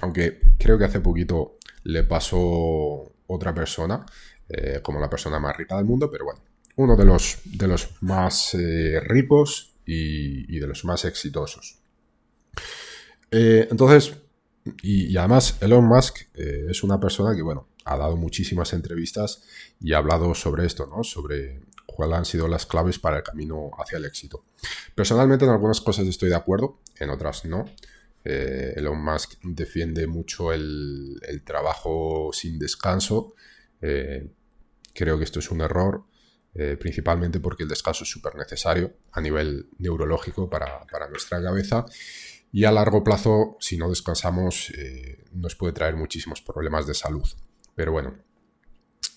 aunque 0.00 0.40
creo 0.58 0.76
que 0.76 0.84
hace 0.84 1.00
poquito 1.00 1.58
le 1.84 2.02
pasó 2.02 3.12
otra 3.26 3.54
persona, 3.54 4.04
eh, 4.48 4.80
como 4.82 5.00
la 5.00 5.08
persona 5.08 5.38
más 5.38 5.56
rica 5.56 5.76
del 5.76 5.86
mundo, 5.86 6.10
pero 6.10 6.24
bueno, 6.24 6.40
uno 6.76 6.96
de 6.96 7.04
los, 7.04 7.38
de 7.44 7.68
los 7.68 7.90
más 8.02 8.54
eh, 8.54 9.00
ricos 9.00 9.74
y, 9.86 10.58
de 10.58 10.66
los 10.66 10.84
más 10.84 11.04
exitosos. 11.04 11.78
Eh, 13.32 13.66
entonces, 13.70 14.14
y, 14.82 15.16
además 15.16 15.58
Elon 15.60 15.84
Musk 15.84 16.20
es 16.34 16.84
una 16.84 17.00
persona 17.00 17.34
que, 17.34 17.42
bueno, 17.42 17.66
ha 17.84 17.96
dado 17.96 18.16
muchísimas 18.16 18.72
entrevistas 18.72 19.42
y 19.80 19.92
ha 19.92 19.98
hablado 19.98 20.34
sobre 20.34 20.66
esto, 20.66 20.86
¿no? 20.86 21.02
Sobre 21.02 21.62
cuáles 21.84 22.18
han 22.18 22.24
sido 22.24 22.46
las 22.46 22.64
claves 22.64 23.00
para 23.00 23.16
el 23.16 23.22
camino 23.24 23.72
hacia 23.76 23.98
el 23.98 24.04
éxito. 24.04 24.44
Personalmente 24.94 25.44
en 25.44 25.50
algunas 25.50 25.80
cosas 25.80 26.06
estoy 26.06 26.28
de 26.28 26.36
acuerdo, 26.36 26.78
en 27.00 27.10
otras 27.10 27.44
no. 27.44 27.64
Elon 28.24 29.02
Musk 29.02 29.32
defiende 29.42 30.06
mucho 30.06 30.52
el, 30.52 31.42
trabajo 31.44 32.30
sin 32.32 32.60
descanso. 32.60 33.34
Creo 34.94 35.18
que 35.18 35.24
esto 35.24 35.38
es 35.38 35.50
un 35.50 35.60
error, 35.60 36.04
eh, 36.54 36.76
principalmente 36.78 37.40
porque 37.40 37.62
el 37.62 37.68
descanso 37.68 38.04
es 38.04 38.10
súper 38.10 38.34
necesario 38.34 38.92
a 39.12 39.20
nivel 39.20 39.68
neurológico 39.78 40.50
para, 40.50 40.86
nuestra 41.08 41.42
cabeza 41.42 41.86
y 42.52 42.64
a 42.64 42.72
largo 42.72 43.02
plazo, 43.02 43.56
si 43.60 43.76
no 43.78 43.88
descansamos, 43.88 44.70
eh, 44.70 45.24
nos 45.32 45.56
puede 45.56 45.72
traer 45.72 45.96
muchísimos 45.96 46.42
problemas 46.42 46.86
de 46.86 46.94
salud. 46.94 47.26
Pero 47.74 47.92
bueno, 47.92 48.14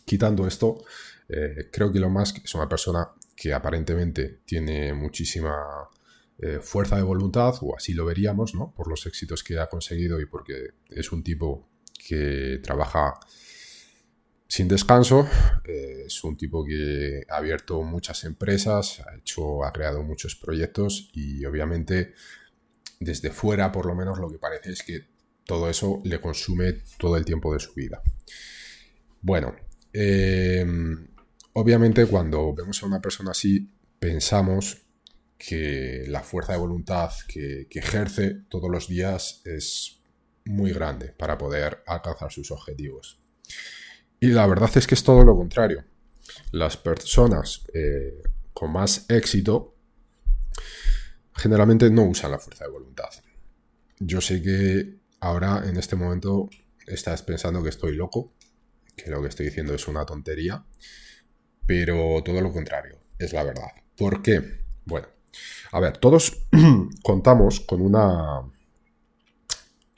quitando 0.06 0.48
esto, 0.48 0.84
eh, 1.28 1.70
creo 1.72 1.92
que 1.92 1.98
Elon 1.98 2.14
Musk 2.14 2.46
es 2.46 2.56
una 2.56 2.70
persona 2.70 3.10
que 3.36 3.54
aparentemente 3.54 4.40
tiene 4.46 4.94
muchísima 4.94 5.90
fuerza 6.62 6.98
de 6.98 7.02
voluntad, 7.02 7.56
o 7.62 7.78
así 7.78 7.94
lo 7.94 8.04
veríamos, 8.04 8.56
¿no? 8.56 8.74
Por 8.76 8.90
los 8.90 9.06
éxitos 9.06 9.42
que 9.42 9.58
ha 9.58 9.68
conseguido 9.68 10.20
y 10.20 10.26
porque 10.26 10.72
es 10.90 11.14
un 11.14 11.24
tipo 11.24 11.70
que 12.10 12.60
trabaja 12.62 13.14
sin 14.48 14.68
descanso. 14.68 15.28
Eh, 15.66 16.04
es 16.06 16.24
un 16.24 16.38
tipo 16.38 16.64
que 16.64 17.24
ha 17.30 17.38
abierto 17.38 17.82
muchas 17.82 18.24
empresas, 18.24 19.02
ha, 19.02 19.16
hecho, 19.18 19.66
ha 19.66 19.72
creado 19.72 20.04
muchos 20.04 20.36
proyectos 20.36 21.10
y 21.14 21.46
obviamente 21.46 22.14
desde 23.00 23.32
fuera 23.32 23.72
por 23.72 23.86
lo 23.86 23.96
menos 23.96 24.20
lo 24.20 24.30
que 24.30 24.38
parece 24.38 24.72
es 24.72 24.84
que 24.84 25.06
todo 25.46 25.70
eso 25.70 26.02
le 26.04 26.20
consume 26.20 26.82
todo 26.98 27.18
el 27.18 27.26
tiempo 27.26 27.54
de 27.54 27.60
su 27.60 27.74
vida. 27.74 28.02
Bueno, 29.22 29.56
em, 29.94 31.08
obviamente 31.54 32.06
cuando 32.06 32.54
vemos 32.54 32.82
a 32.82 32.88
una 32.88 33.02
persona 33.02 33.32
así 33.32 33.70
pensamos 34.00 34.82
que 35.38 36.06
la 36.08 36.22
fuerza 36.22 36.54
de 36.54 36.60
voluntad 36.60 37.12
que 37.28 37.68
ejerce 37.72 38.42
todos 38.50 38.70
los 38.70 38.88
días 38.88 39.42
es 39.46 40.00
muy 40.46 40.72
grande 40.72 41.08
para 41.10 41.38
poder 41.38 41.84
alcanzar 41.86 42.32
sus 42.32 42.52
objetivos. 42.52 43.20
Y 44.20 44.28
la 44.28 44.48
verdad 44.48 44.70
es 44.76 44.88
que 44.88 44.96
es 44.96 45.04
todo 45.04 45.24
lo 45.24 45.36
contrario. 45.36 45.84
Las 46.52 46.78
personas 46.78 47.66
eh, 47.74 48.22
con 48.54 48.72
más 48.72 49.06
éxito 49.10 49.76
generalmente 51.36 51.90
no 51.90 52.04
usan 52.04 52.32
la 52.32 52.40
fuerza 52.40 52.66
de 52.66 52.72
voluntad. 52.72 53.10
Yo 54.00 54.22
sé 54.22 54.42
que 54.42 55.00
ahora, 55.20 55.64
en 55.66 55.78
este 55.78 55.96
momento, 55.96 56.50
estás 56.88 57.22
pensando 57.22 57.62
que 57.64 57.70
estoy 57.70 57.96
loco, 57.96 58.34
que 58.96 59.10
lo 59.10 59.22
que 59.22 59.28
estoy 59.28 59.48
diciendo 59.48 59.74
es 59.74 59.88
una 59.88 60.06
tontería, 60.06 60.66
pero 61.66 62.22
todo 62.24 62.42
lo 62.42 62.52
contrario, 62.52 63.00
es 63.18 63.34
la 63.34 63.44
verdad. 63.44 63.70
¿Por 63.98 64.22
qué? 64.22 64.66
Bueno, 64.86 65.08
a 65.72 65.80
ver, 65.80 65.98
todos 65.98 66.48
contamos 67.04 67.60
con 67.62 67.82
una 67.82 68.42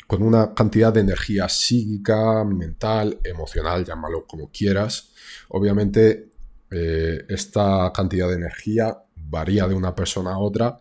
con 0.07 0.23
una 0.23 0.53
cantidad 0.53 0.93
de 0.93 1.01
energía 1.01 1.49
psíquica, 1.49 2.45
mental, 2.45 3.19
emocional, 3.25 3.83
llámalo 3.83 4.25
como 4.25 4.49
quieras. 4.49 5.11
Obviamente, 5.49 6.29
eh, 6.71 7.25
esta 7.27 7.91
cantidad 7.93 8.29
de 8.29 8.35
energía 8.35 8.97
varía 9.17 9.67
de 9.67 9.75
una 9.75 9.93
persona 9.93 10.31
a 10.31 10.37
otra, 10.37 10.79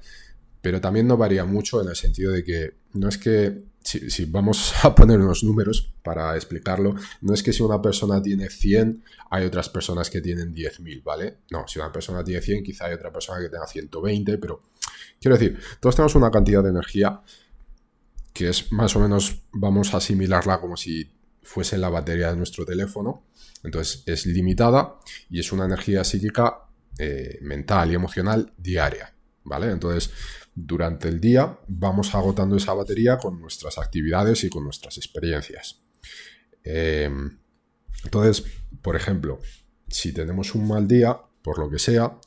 pero 0.66 0.80
también 0.80 1.06
no 1.06 1.16
varía 1.16 1.44
mucho 1.44 1.80
en 1.80 1.90
el 1.90 1.94
sentido 1.94 2.32
de 2.32 2.42
que 2.42 2.74
no 2.94 3.08
es 3.08 3.18
que, 3.18 3.66
si, 3.84 4.24
vamos 4.24 4.74
a 4.82 4.92
poner 4.96 5.20
unos 5.20 5.44
números 5.44 5.94
para 6.02 6.34
explicarlo, 6.34 6.96
no 7.20 7.34
es 7.34 7.44
que 7.44 7.52
si 7.52 7.62
una 7.62 7.80
persona 7.80 8.20
tiene 8.20 8.50
100, 8.50 9.04
hay 9.30 9.44
otras 9.44 9.68
personas 9.68 10.10
que 10.10 10.20
tienen 10.20 10.52
10.000, 10.52 11.04
¿vale? 11.04 11.36
No, 11.52 11.68
si 11.68 11.78
una 11.78 11.92
persona 11.92 12.24
tiene 12.24 12.42
100, 12.42 12.64
quizá 12.64 12.86
hay 12.86 12.94
otra 12.94 13.12
persona 13.12 13.38
que 13.40 13.48
tenga 13.48 13.64
120, 13.64 14.38
pero 14.38 14.60
quiero 15.20 15.38
decir, 15.38 15.56
todos 15.78 15.94
tenemos 15.94 16.16
una 16.16 16.32
cantidad 16.32 16.64
de 16.64 16.70
energía 16.70 17.22
que 18.32 18.48
es 18.48 18.72
más 18.72 18.96
o 18.96 18.98
menos, 18.98 19.42
vamos 19.52 19.94
a 19.94 19.98
asimilarla 19.98 20.60
como 20.60 20.76
si 20.76 21.08
fuese 21.44 21.78
la 21.78 21.90
batería 21.90 22.30
de 22.30 22.36
nuestro 22.38 22.66
teléfono. 22.66 23.22
Entonces 23.62 24.02
es 24.04 24.26
limitada 24.26 24.96
y 25.30 25.38
es 25.38 25.52
una 25.52 25.66
energía 25.66 26.02
psíquica 26.02 26.58
eh, 26.98 27.38
mental 27.42 27.92
y 27.92 27.94
emocional 27.94 28.52
diaria. 28.58 29.12
¿Vale? 29.44 29.70
Entonces, 29.70 30.10
durante 30.56 31.08
el 31.08 31.20
día 31.20 31.58
vamos 31.68 32.14
agotando 32.14 32.56
esa 32.56 32.72
batería 32.72 33.18
con 33.18 33.38
nuestras 33.40 33.76
actividades 33.76 34.42
y 34.42 34.48
con 34.48 34.64
nuestras 34.64 34.96
experiencias. 34.96 35.82
Eh, 36.64 37.10
entonces, 38.04 38.44
por 38.80 38.96
ejemplo, 38.96 39.38
si 39.86 40.12
tenemos 40.12 40.54
un 40.54 40.66
mal 40.66 40.88
día, 40.88 41.20
por 41.42 41.58
lo 41.58 41.70
que 41.70 41.78
sea, 41.78 42.18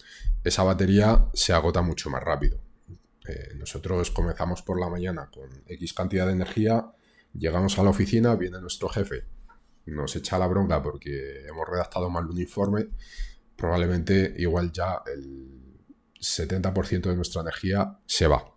esa 0.43 0.63
batería 0.63 1.25
se 1.33 1.53
agota 1.53 1.81
mucho 1.81 2.11
más 2.11 2.23
rápido. 2.23 2.61
Eh, 3.27 3.55
nosotros 3.55 4.11
comenzamos 4.11 4.61
por 4.61 4.79
la 4.79 4.89
mañana 4.89 5.29
con 5.33 5.49
X 5.65 5.93
cantidad 5.93 6.27
de 6.27 6.33
energía, 6.33 6.85
llegamos 7.33 7.79
a 7.79 7.83
la 7.83 7.89
oficina, 7.89 8.35
viene 8.35 8.61
nuestro 8.61 8.89
jefe, 8.89 9.25
nos 9.87 10.15
echa 10.15 10.37
la 10.37 10.47
bronca 10.47 10.83
porque 10.83 11.47
hemos 11.47 11.67
redactado 11.67 12.09
mal 12.11 12.29
un 12.29 12.39
informe, 12.39 12.89
probablemente 13.55 14.35
igual 14.37 14.71
ya 14.71 15.01
el 15.11 15.68
70% 16.19 17.09
de 17.09 17.15
nuestra 17.15 17.41
energía 17.41 17.97
se 18.05 18.27
va. 18.27 18.53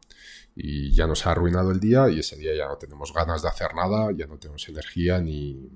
Y 0.55 0.93
ya 0.93 1.07
nos 1.07 1.27
ha 1.27 1.31
arruinado 1.31 1.71
el 1.71 1.81
día 1.81 2.09
y 2.11 2.19
ese 2.19 2.37
día 2.37 2.55
ya 2.55 2.69
no 2.69 2.77
tenemos 2.77 3.13
ganas 3.13 3.43
de 3.43 3.49
hacer 3.49 3.75
nada, 3.75 4.11
ya 4.15 4.27
no 4.27 4.39
tenemos 4.39 4.69
energía 4.69 5.19
ni, 5.21 5.71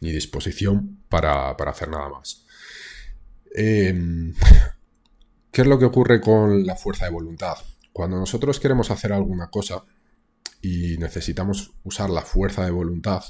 ni 0.00 0.12
disposición 0.12 1.04
para, 1.08 1.50
hacer 1.50 1.88
nada 1.88 2.08
más. 2.08 2.44
Em, 3.54 4.34
¿Qué 5.50 5.62
es 5.62 5.68
lo 5.68 5.78
que 5.78 5.84
ocurre 5.84 6.20
con 6.20 6.66
la 6.66 6.76
fuerza 6.76 7.06
de 7.06 7.12
voluntad? 7.12 7.56
Cuando 7.92 8.18
nosotros 8.18 8.60
queremos 8.60 8.90
hacer 8.90 9.12
alguna 9.12 9.48
cosa 9.48 9.84
y 10.60 10.98
necesitamos 10.98 11.72
usar 11.84 12.10
la 12.10 12.22
fuerza 12.22 12.64
de 12.64 12.70
voluntad, 12.70 13.22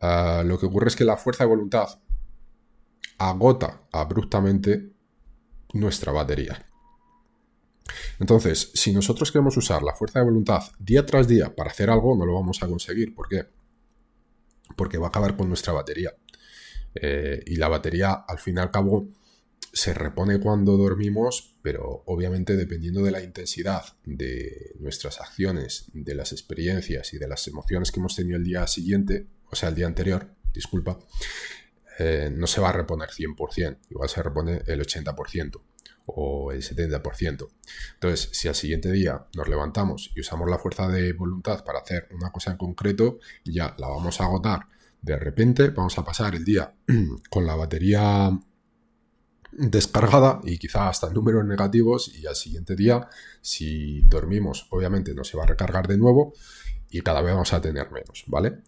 ah, 0.00 0.42
lo 0.46 0.58
que 0.58 0.66
ocurre 0.66 0.88
es 0.88 0.96
que 0.96 1.04
la 1.04 1.16
fuerza 1.16 1.44
de 1.44 1.50
voluntad 1.50 1.98
agota 3.18 3.82
abruptamente 3.92 4.95
nuestra 5.78 6.12
batería. 6.12 6.66
Entonces, 8.18 8.70
si 8.74 8.92
nosotros 8.92 9.30
queremos 9.30 9.56
usar 9.56 9.82
la 9.82 9.94
fuerza 9.94 10.18
de 10.18 10.24
voluntad 10.24 10.62
día 10.78 11.04
tras 11.04 11.28
día 11.28 11.54
para 11.54 11.70
hacer 11.70 11.90
algo, 11.90 12.16
no 12.16 12.26
lo 12.26 12.34
vamos 12.34 12.62
a 12.62 12.66
conseguir. 12.66 13.14
¿Por 13.14 13.28
qué? 13.28 13.46
Porque 14.76 14.98
va 14.98 15.06
a 15.06 15.08
acabar 15.08 15.36
con 15.36 15.48
nuestra 15.48 15.72
batería. 15.72 16.14
Eh, 16.94 17.42
y 17.46 17.56
la 17.56 17.68
batería, 17.68 18.12
al 18.12 18.38
fin 18.38 18.56
y 18.56 18.60
al 18.60 18.70
cabo, 18.70 19.08
se 19.72 19.92
repone 19.92 20.40
cuando 20.40 20.78
dormimos, 20.78 21.54
pero 21.60 22.02
obviamente 22.06 22.56
dependiendo 22.56 23.02
de 23.02 23.10
la 23.10 23.22
intensidad 23.22 23.84
de 24.04 24.74
nuestras 24.80 25.20
acciones, 25.20 25.90
de 25.92 26.14
las 26.14 26.32
experiencias 26.32 27.12
y 27.12 27.18
de 27.18 27.28
las 27.28 27.46
emociones 27.46 27.92
que 27.92 28.00
hemos 28.00 28.16
tenido 28.16 28.38
el 28.38 28.44
día 28.44 28.66
siguiente, 28.66 29.26
o 29.50 29.54
sea, 29.54 29.68
el 29.68 29.74
día 29.74 29.86
anterior, 29.86 30.30
disculpa, 30.54 30.98
eh, 31.98 32.30
no 32.32 32.46
se 32.46 32.60
va 32.60 32.70
a 32.70 32.72
reponer 32.72 33.08
100%, 33.10 33.78
igual 33.90 34.08
se 34.08 34.22
repone 34.22 34.62
el 34.66 34.80
80% 34.80 35.60
o 36.06 36.52
el 36.52 36.62
70%. 36.62 37.48
Entonces, 37.94 38.28
si 38.32 38.48
al 38.48 38.54
siguiente 38.54 38.92
día 38.92 39.26
nos 39.34 39.48
levantamos 39.48 40.12
y 40.14 40.20
usamos 40.20 40.48
la 40.48 40.58
fuerza 40.58 40.88
de 40.88 41.12
voluntad 41.12 41.64
para 41.64 41.80
hacer 41.80 42.08
una 42.12 42.30
cosa 42.30 42.52
en 42.52 42.56
concreto, 42.58 43.18
ya 43.44 43.74
la 43.78 43.88
vamos 43.88 44.20
a 44.20 44.24
agotar. 44.24 44.68
De 45.02 45.18
repente 45.18 45.70
vamos 45.70 45.98
a 45.98 46.04
pasar 46.04 46.34
el 46.34 46.44
día 46.44 46.74
con 47.30 47.46
la 47.46 47.56
batería 47.56 48.30
descargada 49.52 50.40
y 50.44 50.58
quizá 50.58 50.88
hasta 50.88 51.10
números 51.10 51.44
negativos 51.44 52.14
y 52.14 52.26
al 52.26 52.36
siguiente 52.36 52.76
día, 52.76 53.08
si 53.40 54.02
dormimos, 54.02 54.66
obviamente 54.70 55.14
no 55.14 55.24
se 55.24 55.36
va 55.36 55.44
a 55.44 55.46
recargar 55.46 55.88
de 55.88 55.96
nuevo 55.96 56.34
y 56.90 57.00
cada 57.00 57.22
vez 57.22 57.32
vamos 57.32 57.52
a 57.52 57.60
tener 57.60 57.90
menos, 57.90 58.24
¿vale? 58.26 58.58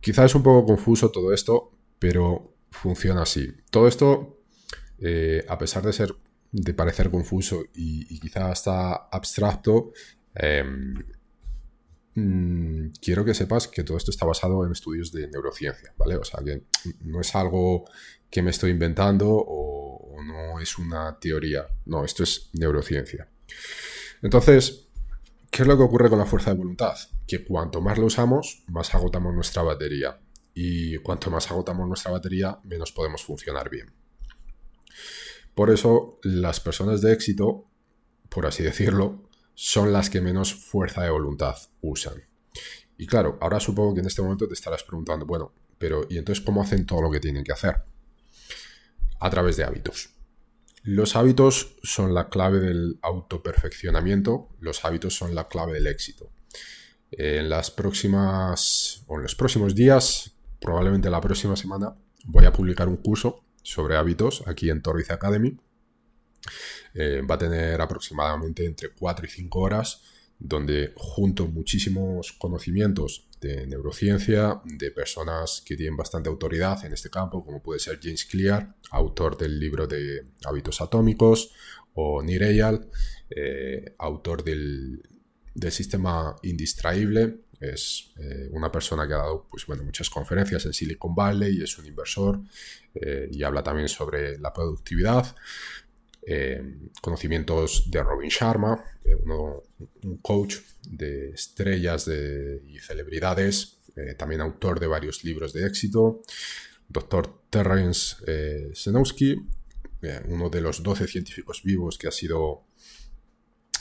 Quizá 0.00 0.24
es 0.24 0.34
un 0.34 0.42
poco 0.42 0.66
confuso 0.66 1.10
todo 1.10 1.32
esto, 1.32 1.72
pero 2.02 2.56
funciona 2.68 3.22
así. 3.22 3.54
Todo 3.70 3.86
esto, 3.86 4.40
eh, 4.98 5.46
a 5.48 5.56
pesar 5.56 5.84
de 5.84 5.92
ser 5.92 6.12
de 6.50 6.74
parecer 6.74 7.12
confuso 7.12 7.62
y, 7.76 8.18
quizá 8.18 8.50
hasta 8.50 8.94
abstracto, 9.08 9.92
em, 10.34 10.94
mm, 12.16 12.90
quiero 13.00 13.24
que 13.24 13.34
sepas 13.34 13.68
que 13.68 13.84
todo 13.84 13.96
esto 13.96 14.10
está 14.10 14.26
basado 14.26 14.66
en 14.66 14.72
estudios 14.72 15.12
de 15.12 15.28
neurociencia, 15.28 15.94
¿vale? 15.96 16.16
O 16.16 16.24
sea, 16.24 16.40
que 16.44 16.64
no 17.04 17.20
es 17.20 17.36
algo 17.36 17.84
que 18.28 18.42
me 18.42 18.50
estoy 18.50 18.72
inventando 18.72 19.28
o, 19.30 20.16
o 20.16 20.24
no 20.24 20.58
es 20.58 20.78
una 20.78 21.20
teoría, 21.20 21.68
no, 21.86 22.04
esto 22.04 22.24
es 22.24 22.50
neurociencia. 22.54 23.28
Entonces, 24.22 24.88
¿qué 25.52 25.62
es 25.62 25.68
lo 25.68 25.76
que 25.76 25.84
ocurre 25.84 26.10
con 26.10 26.18
la 26.18 26.26
fuerza 26.26 26.50
de 26.50 26.56
voluntad? 26.56 26.96
Que 27.28 27.44
cuanto 27.44 27.80
más 27.80 27.96
lo 27.96 28.06
usamos, 28.06 28.64
más 28.66 28.92
agotamos 28.92 29.32
nuestra 29.34 29.62
batería. 29.62 30.18
Y 30.54 30.98
cuanto 30.98 31.30
más 31.30 31.50
agotamos 31.50 31.88
nuestra 31.88 32.12
batería, 32.12 32.58
menos 32.64 32.92
podemos 32.92 33.24
funcionar 33.24 33.70
bien. 33.70 33.92
Por 35.54 35.70
eso 35.70 36.18
las 36.22 36.60
personas 36.60 37.00
de 37.02 37.12
éxito, 37.12 37.66
por 38.28 38.46
así 38.46 38.62
decirlo, 38.62 39.28
son 39.54 39.92
las 39.92 40.10
que 40.10 40.20
menos 40.20 40.54
fuerza 40.54 41.02
de 41.02 41.10
voluntad 41.10 41.56
usan. 41.80 42.22
Y 42.96 43.06
claro, 43.06 43.38
ahora 43.40 43.60
supongo 43.60 43.94
que 43.94 44.00
en 44.00 44.06
este 44.06 44.22
momento 44.22 44.46
te 44.46 44.54
estarás 44.54 44.82
preguntando, 44.84 45.26
bueno, 45.26 45.52
pero 45.78 46.06
¿y 46.08 46.18
entonces 46.18 46.44
cómo 46.44 46.62
hacen 46.62 46.86
todo 46.86 47.02
lo 47.02 47.10
que 47.10 47.20
tienen 47.20 47.44
que 47.44 47.52
hacer? 47.52 47.82
A 49.18 49.30
través 49.30 49.56
de 49.56 49.64
hábitos. 49.64 50.10
Los 50.84 51.16
hábitos 51.16 51.76
son 51.82 52.12
la 52.12 52.28
clave 52.28 52.60
del 52.60 52.98
autoperfeccionamiento, 53.02 54.48
los 54.60 54.84
hábitos 54.84 55.14
son 55.14 55.34
la 55.34 55.48
clave 55.48 55.74
del 55.74 55.86
éxito. 55.86 56.30
En 57.10 57.48
las 57.48 57.70
próximas 57.70 59.04
o 59.06 59.16
en 59.16 59.22
los 59.22 59.34
próximos 59.34 59.74
días, 59.74 60.32
probablemente 60.62 61.10
la 61.10 61.20
próxima 61.20 61.56
semana, 61.56 61.94
voy 62.24 62.46
a 62.46 62.52
publicar 62.52 62.88
un 62.88 62.96
curso 62.96 63.44
sobre 63.62 63.96
hábitos 63.96 64.42
aquí 64.46 64.70
en 64.70 64.80
Torriz 64.80 65.10
Academy. 65.10 65.58
Eh, 66.94 67.22
va 67.28 67.34
a 67.34 67.38
tener 67.38 67.80
aproximadamente 67.80 68.64
entre 68.64 68.90
4 68.90 69.26
y 69.26 69.28
5 69.28 69.60
horas 69.60 70.02
donde 70.42 70.92
junto 70.96 71.46
muchísimos 71.46 72.32
conocimientos 72.32 73.28
de 73.40 73.66
neurociencia, 73.66 74.60
de 74.64 74.90
personas 74.90 75.62
que 75.64 75.76
tienen 75.76 75.96
bastante 75.96 76.28
autoridad 76.28 76.84
en 76.84 76.92
este 76.92 77.10
campo, 77.10 77.44
como 77.44 77.62
puede 77.62 77.80
ser 77.80 77.98
James 78.02 78.24
Clear, 78.24 78.74
autor 78.90 79.36
del 79.36 79.58
libro 79.58 79.86
de 79.86 80.26
hábitos 80.44 80.80
atómicos, 80.80 81.52
o 81.94 82.22
Nireyal, 82.22 82.88
eh, 83.30 83.94
autor 83.98 84.42
del, 84.42 85.02
del 85.54 85.72
sistema 85.72 86.36
indistraíble, 86.42 87.40
es 87.62 88.10
eh, 88.18 88.48
una 88.50 88.70
persona 88.70 89.06
que 89.06 89.14
ha 89.14 89.18
dado 89.18 89.46
pues, 89.48 89.66
bueno, 89.66 89.84
muchas 89.84 90.10
conferencias 90.10 90.66
en 90.66 90.72
Silicon 90.72 91.14
Valley, 91.14 91.62
es 91.62 91.78
un 91.78 91.86
inversor 91.86 92.40
eh, 92.94 93.28
y 93.30 93.42
habla 93.44 93.62
también 93.62 93.88
sobre 93.88 94.38
la 94.38 94.52
productividad. 94.52 95.34
Eh, 96.24 96.90
conocimientos 97.00 97.90
de 97.90 98.02
Robin 98.02 98.28
Sharma, 98.28 98.82
un 100.02 100.18
coach 100.18 100.56
de 100.88 101.30
estrellas 101.30 102.08
y 102.08 102.78
celebridades, 102.78 103.78
también 104.16 104.40
autor 104.40 104.78
de 104.78 104.86
varios 104.86 105.24
libros 105.24 105.52
de 105.52 105.66
éxito. 105.66 106.22
Dr. 106.88 107.40
Terence 107.50 108.16
Senowski, 108.72 109.36
uno 110.28 110.48
de 110.48 110.60
los 110.60 110.82
12 110.82 111.08
científicos 111.08 111.62
vivos 111.64 111.98
que 111.98 112.06
ha 112.06 112.12
sido 112.12 112.66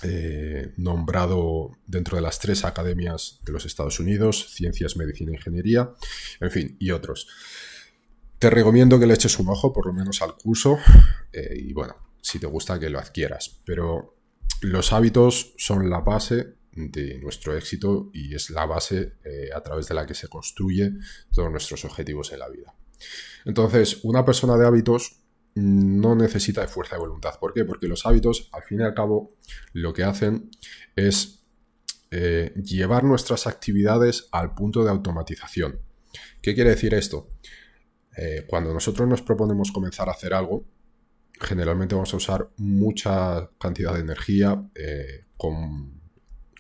eh, 0.03 0.73
nombrado 0.77 1.77
dentro 1.85 2.15
de 2.15 2.21
las 2.21 2.39
tres 2.39 2.65
academias 2.65 3.39
de 3.43 3.51
los 3.51 3.65
Estados 3.65 3.99
Unidos, 3.99 4.53
Ciencias, 4.53 4.97
Medicina 4.97 5.31
Ingeniería, 5.31 5.91
en 6.39 6.51
fin, 6.51 6.77
y 6.79 6.91
otros. 6.91 7.27
Te 8.39 8.49
recomiendo 8.49 8.99
que 8.99 9.05
le 9.05 9.13
eches 9.13 9.37
un 9.39 9.49
ojo, 9.49 9.71
por 9.71 9.85
lo 9.85 9.93
menos 9.93 10.21
al 10.21 10.35
curso, 10.35 10.79
eh, 11.31 11.53
y 11.55 11.73
bueno, 11.73 11.95
si 12.21 12.39
te 12.39 12.47
gusta 12.47 12.79
que 12.79 12.89
lo 12.89 12.99
adquieras. 12.99 13.61
Pero 13.65 14.17
los 14.61 14.93
hábitos 14.93 15.53
son 15.57 15.89
la 15.89 15.99
base 15.99 16.55
de 16.71 17.19
nuestro 17.19 17.55
éxito 17.55 18.09
y 18.13 18.33
es 18.33 18.49
la 18.49 18.65
base 18.65 19.13
eh, 19.23 19.49
a 19.53 19.61
través 19.61 19.87
de 19.87 19.95
la 19.95 20.05
que 20.05 20.13
se 20.13 20.27
construye 20.27 20.93
todos 21.33 21.51
nuestros 21.51 21.83
objetivos 21.85 22.31
en 22.31 22.39
la 22.39 22.49
vida. 22.49 22.73
Entonces, 23.45 23.99
una 24.03 24.23
persona 24.23 24.57
de 24.57 24.65
hábitos 24.65 25.20
no 25.55 26.15
necesita 26.15 26.61
de 26.61 26.67
fuerza 26.67 26.95
de 26.95 27.01
voluntad. 27.01 27.37
¿Por 27.39 27.53
qué? 27.53 27.65
Porque 27.65 27.87
los 27.87 28.05
hábitos, 28.05 28.49
al 28.51 28.63
fin 28.63 28.79
y 28.79 28.83
al 28.83 28.93
cabo, 28.93 29.33
lo 29.73 29.93
que 29.93 30.03
hacen 30.03 30.49
es 30.95 31.43
eh, 32.11 32.53
llevar 32.61 33.03
nuestras 33.03 33.47
actividades 33.47 34.27
al 34.31 34.53
punto 34.53 34.83
de 34.83 34.91
automatización. 34.91 35.79
¿Qué 36.41 36.55
quiere 36.55 36.71
decir 36.71 36.93
esto? 36.93 37.29
Eh, 38.17 38.45
cuando 38.47 38.73
nosotros 38.73 39.07
nos 39.07 39.21
proponemos 39.21 39.71
comenzar 39.71 40.09
a 40.09 40.13
hacer 40.13 40.33
algo, 40.33 40.65
generalmente 41.39 41.95
vamos 41.95 42.13
a 42.13 42.17
usar 42.17 42.49
mucha 42.57 43.49
cantidad 43.57 43.93
de 43.93 44.01
energía 44.01 44.69
eh, 44.75 45.25
con, 45.37 46.01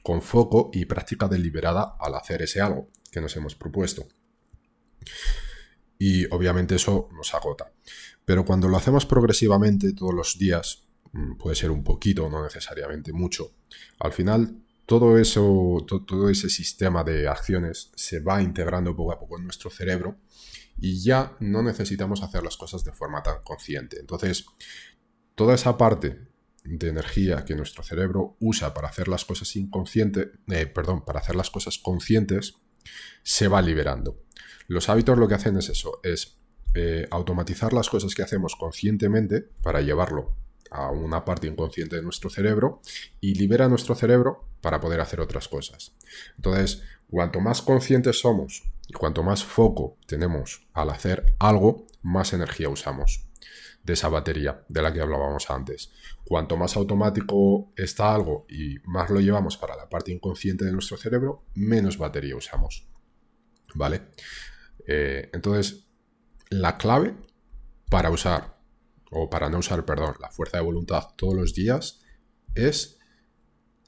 con 0.03 0.21
foco 0.21 0.69
y 0.73 0.85
práctica 0.85 1.27
deliberada 1.27 1.95
al 1.99 2.15
hacer 2.15 2.41
ese 2.41 2.61
algo 2.61 2.89
que 3.11 3.21
nos 3.21 3.35
hemos 3.35 3.55
propuesto. 3.55 4.07
Y 6.03 6.25
obviamente 6.31 6.73
eso 6.73 7.09
nos 7.13 7.31
agota. 7.35 7.71
Pero 8.25 8.43
cuando 8.43 8.67
lo 8.67 8.75
hacemos 8.75 9.05
progresivamente 9.05 9.93
todos 9.93 10.15
los 10.15 10.39
días, 10.39 10.87
mm, 11.11 11.35
puede 11.35 11.55
ser 11.55 11.69
un 11.69 11.83
poquito, 11.83 12.27
no 12.27 12.43
necesariamente 12.43 13.13
mucho, 13.13 13.51
al 13.99 14.11
final 14.11 14.63
todo 14.87 15.19
eso, 15.19 15.85
todo 15.87 16.29
ese 16.31 16.49
sistema 16.49 17.03
de 17.03 17.27
acciones 17.27 17.91
se 17.93 18.19
va 18.19 18.41
integrando 18.41 18.95
poco 18.95 19.11
a 19.11 19.19
poco 19.19 19.37
en 19.37 19.43
nuestro 19.43 19.69
cerebro 19.69 20.17
y 20.79 21.03
ya 21.03 21.37
no 21.39 21.61
necesitamos 21.61 22.23
hacer 22.23 22.41
las 22.41 22.57
cosas 22.57 22.83
de 22.83 22.93
forma 22.93 23.21
tan 23.21 23.43
consciente. 23.43 23.99
Entonces, 23.99 24.47
toda 25.35 25.53
esa 25.53 25.77
parte 25.77 26.17
de 26.63 26.89
energía 26.89 27.45
que 27.45 27.53
nuestro 27.53 27.83
cerebro 27.83 28.37
usa 28.39 28.73
para 28.73 28.87
hacer 28.87 29.07
las 29.07 29.23
cosas 29.23 29.55
inconscientes, 29.55 30.29
eh, 30.47 30.65
perdón, 30.65 31.05
para 31.05 31.19
hacer 31.19 31.35
las 31.35 31.51
cosas 31.51 31.77
conscientes, 31.77 32.55
se 33.23 33.47
va 33.47 33.61
liberando. 33.61 34.23
Los 34.67 34.89
hábitos 34.89 35.17
lo 35.17 35.27
que 35.27 35.35
hacen 35.35 35.57
es 35.57 35.69
eso, 35.69 35.99
es 36.03 36.37
eh, 36.73 37.07
automatizar 37.11 37.73
las 37.73 37.89
cosas 37.89 38.15
que 38.15 38.23
hacemos 38.23 38.55
conscientemente 38.55 39.49
para 39.61 39.81
llevarlo 39.81 40.35
a 40.69 40.89
una 40.89 41.25
parte 41.25 41.47
inconsciente 41.47 41.97
de 41.97 42.01
nuestro 42.01 42.29
cerebro 42.29 42.81
y 43.19 43.35
libera 43.35 43.67
nuestro 43.67 43.93
cerebro 43.95 44.47
para 44.61 44.79
poder 44.79 45.01
hacer 45.01 45.19
otras 45.19 45.47
cosas. 45.47 45.93
Entonces, 46.37 46.83
cuanto 47.09 47.41
más 47.41 47.61
conscientes 47.61 48.19
somos 48.19 48.63
y 48.87 48.93
cuanto 48.93 49.23
más 49.23 49.43
foco 49.43 49.97
tenemos 50.05 50.67
al 50.73 50.89
hacer 50.89 51.35
algo, 51.39 51.85
más 52.01 52.31
energía 52.31 52.69
usamos 52.69 53.30
de 53.83 53.93
esa 53.93 54.09
batería 54.09 54.63
de 54.67 54.81
la 54.81 54.93
que 54.93 55.01
hablábamos 55.01 55.49
antes. 55.49 55.91
Cuanto 56.23 56.57
más 56.57 56.75
automático 56.75 57.71
está 57.75 58.13
algo 58.13 58.45
y 58.49 58.77
más 58.85 59.09
lo 59.09 59.19
llevamos 59.19 59.57
para 59.57 59.75
la 59.75 59.89
parte 59.89 60.11
inconsciente 60.11 60.65
de 60.65 60.71
nuestro 60.71 60.97
cerebro, 60.97 61.45
menos 61.55 61.97
batería 61.97 62.35
usamos. 62.35 62.87
¿Vale? 63.73 64.09
Eh, 64.87 65.29
entonces, 65.33 65.87
la 66.49 66.77
clave 66.77 67.15
para 67.89 68.09
usar, 68.09 68.57
o 69.09 69.29
para 69.29 69.49
no 69.49 69.59
usar, 69.59 69.85
perdón, 69.85 70.15
la 70.19 70.29
fuerza 70.29 70.57
de 70.57 70.63
voluntad 70.63 71.07
todos 71.15 71.33
los 71.33 71.53
días 71.53 72.01
es 72.55 72.99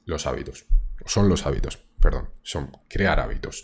los 0.06 0.26
hábitos. 0.26 0.66
Son 1.06 1.28
los 1.28 1.46
hábitos, 1.46 1.78
perdón, 2.00 2.30
son 2.42 2.70
crear 2.88 3.20
hábitos. 3.20 3.62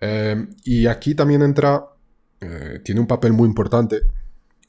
Eh, 0.00 0.48
y 0.64 0.86
aquí 0.86 1.14
también 1.14 1.42
entra, 1.42 1.84
eh, 2.40 2.80
tiene 2.84 3.00
un 3.00 3.06
papel 3.06 3.32
muy 3.32 3.48
importante 3.48 4.02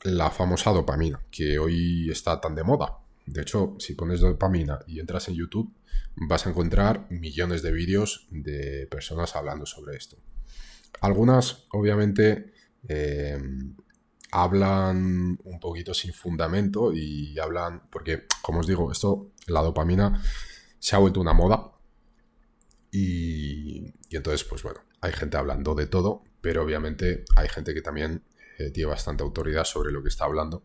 la 0.04 0.30
famosa 0.32 0.72
dopamina, 0.72 1.22
que 1.32 1.58
hoy 1.60 2.10
está 2.10 2.40
tan 2.40 2.56
de 2.56 2.64
moda. 2.64 3.00
De 3.26 3.42
hecho, 3.42 3.76
si 3.80 3.96
pones 3.96 4.20
dopamina 4.20 4.80
y 4.88 5.00
entras 5.00 5.30
en 5.30 5.36
YouTube, 5.36 5.74
vas 6.16 6.46
a 6.46 6.50
encontrar 6.50 7.08
millones 7.10 7.62
de 7.62 7.72
vídeos 7.72 8.28
de 8.30 8.88
personas 8.92 9.36
hablando 9.36 9.66
sobre 9.66 9.96
esto. 9.96 10.18
Algunas, 11.02 11.66
obviamente, 11.72 12.54
eh, 12.88 13.38
hablan 14.32 15.40
un 15.44 15.60
poquito 15.60 15.94
sin 15.94 16.14
fundamento 16.14 16.92
y 16.94 17.38
hablan, 17.40 17.84
porque 17.90 18.26
como 18.42 18.60
os 18.60 18.68
digo, 18.68 18.92
esto, 18.92 19.32
la 19.48 19.62
dopamina 19.62 20.22
se 20.80 20.96
ha 20.96 21.00
vuelto 21.00 21.22
una 21.22 21.34
moda 21.34 21.74
y, 22.96 23.92
entonces, 24.12 24.44
pues 24.44 24.62
bueno, 24.62 24.82
hay 25.02 25.12
gente 25.14 25.36
hablando 25.36 25.74
de 25.74 25.88
todo, 25.88 26.24
pero 26.42 26.64
obviamente 26.64 27.26
hay 27.36 27.50
gente 27.50 27.74
que 27.74 27.82
también 27.82 28.24
eh, 28.58 28.70
tiene 28.70 28.90
bastante 28.90 29.24
autoridad 29.24 29.64
sobre 29.64 29.92
lo 29.92 30.02
que 30.04 30.10
está 30.10 30.26
hablando. 30.26 30.64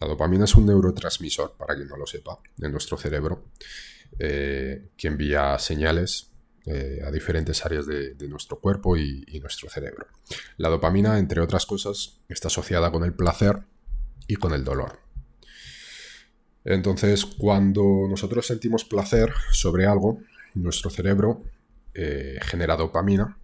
La 0.00 0.06
dopamina 0.06 0.44
es 0.44 0.54
un 0.54 0.66
neurotransmisor, 0.66 1.56
para 1.56 1.74
quien 1.74 1.88
no 1.88 1.96
lo 1.96 2.06
sepa, 2.06 2.38
de 2.56 2.68
nuestro 2.68 2.96
cerebro, 2.96 3.44
eh, 4.18 4.88
que 4.96 5.08
envía 5.08 5.58
señales 5.58 6.30
eh, 6.66 7.00
a 7.04 7.10
diferentes 7.10 7.64
áreas 7.64 7.86
de, 7.86 8.14
nuestro 8.28 8.58
cuerpo 8.58 8.96
y, 8.96 9.24
nuestro 9.40 9.68
cerebro. 9.68 10.06
La 10.56 10.68
dopamina, 10.68 11.18
entre 11.18 11.40
otras 11.40 11.66
cosas, 11.66 12.20
está 12.28 12.48
asociada 12.48 12.90
con 12.90 13.04
el 13.04 13.14
placer 13.14 13.60
y 14.26 14.36
con 14.36 14.54
el 14.54 14.64
dolor. 14.64 15.00
Entonces, 16.64 17.24
cuando 17.24 18.06
nosotros 18.08 18.46
sentimos 18.46 18.84
placer 18.84 19.32
sobre 19.52 19.86
algo, 19.86 20.20
nuestro 20.54 20.90
cerebro 20.90 21.44
genera 22.42 22.76
dopamina, 22.76 23.37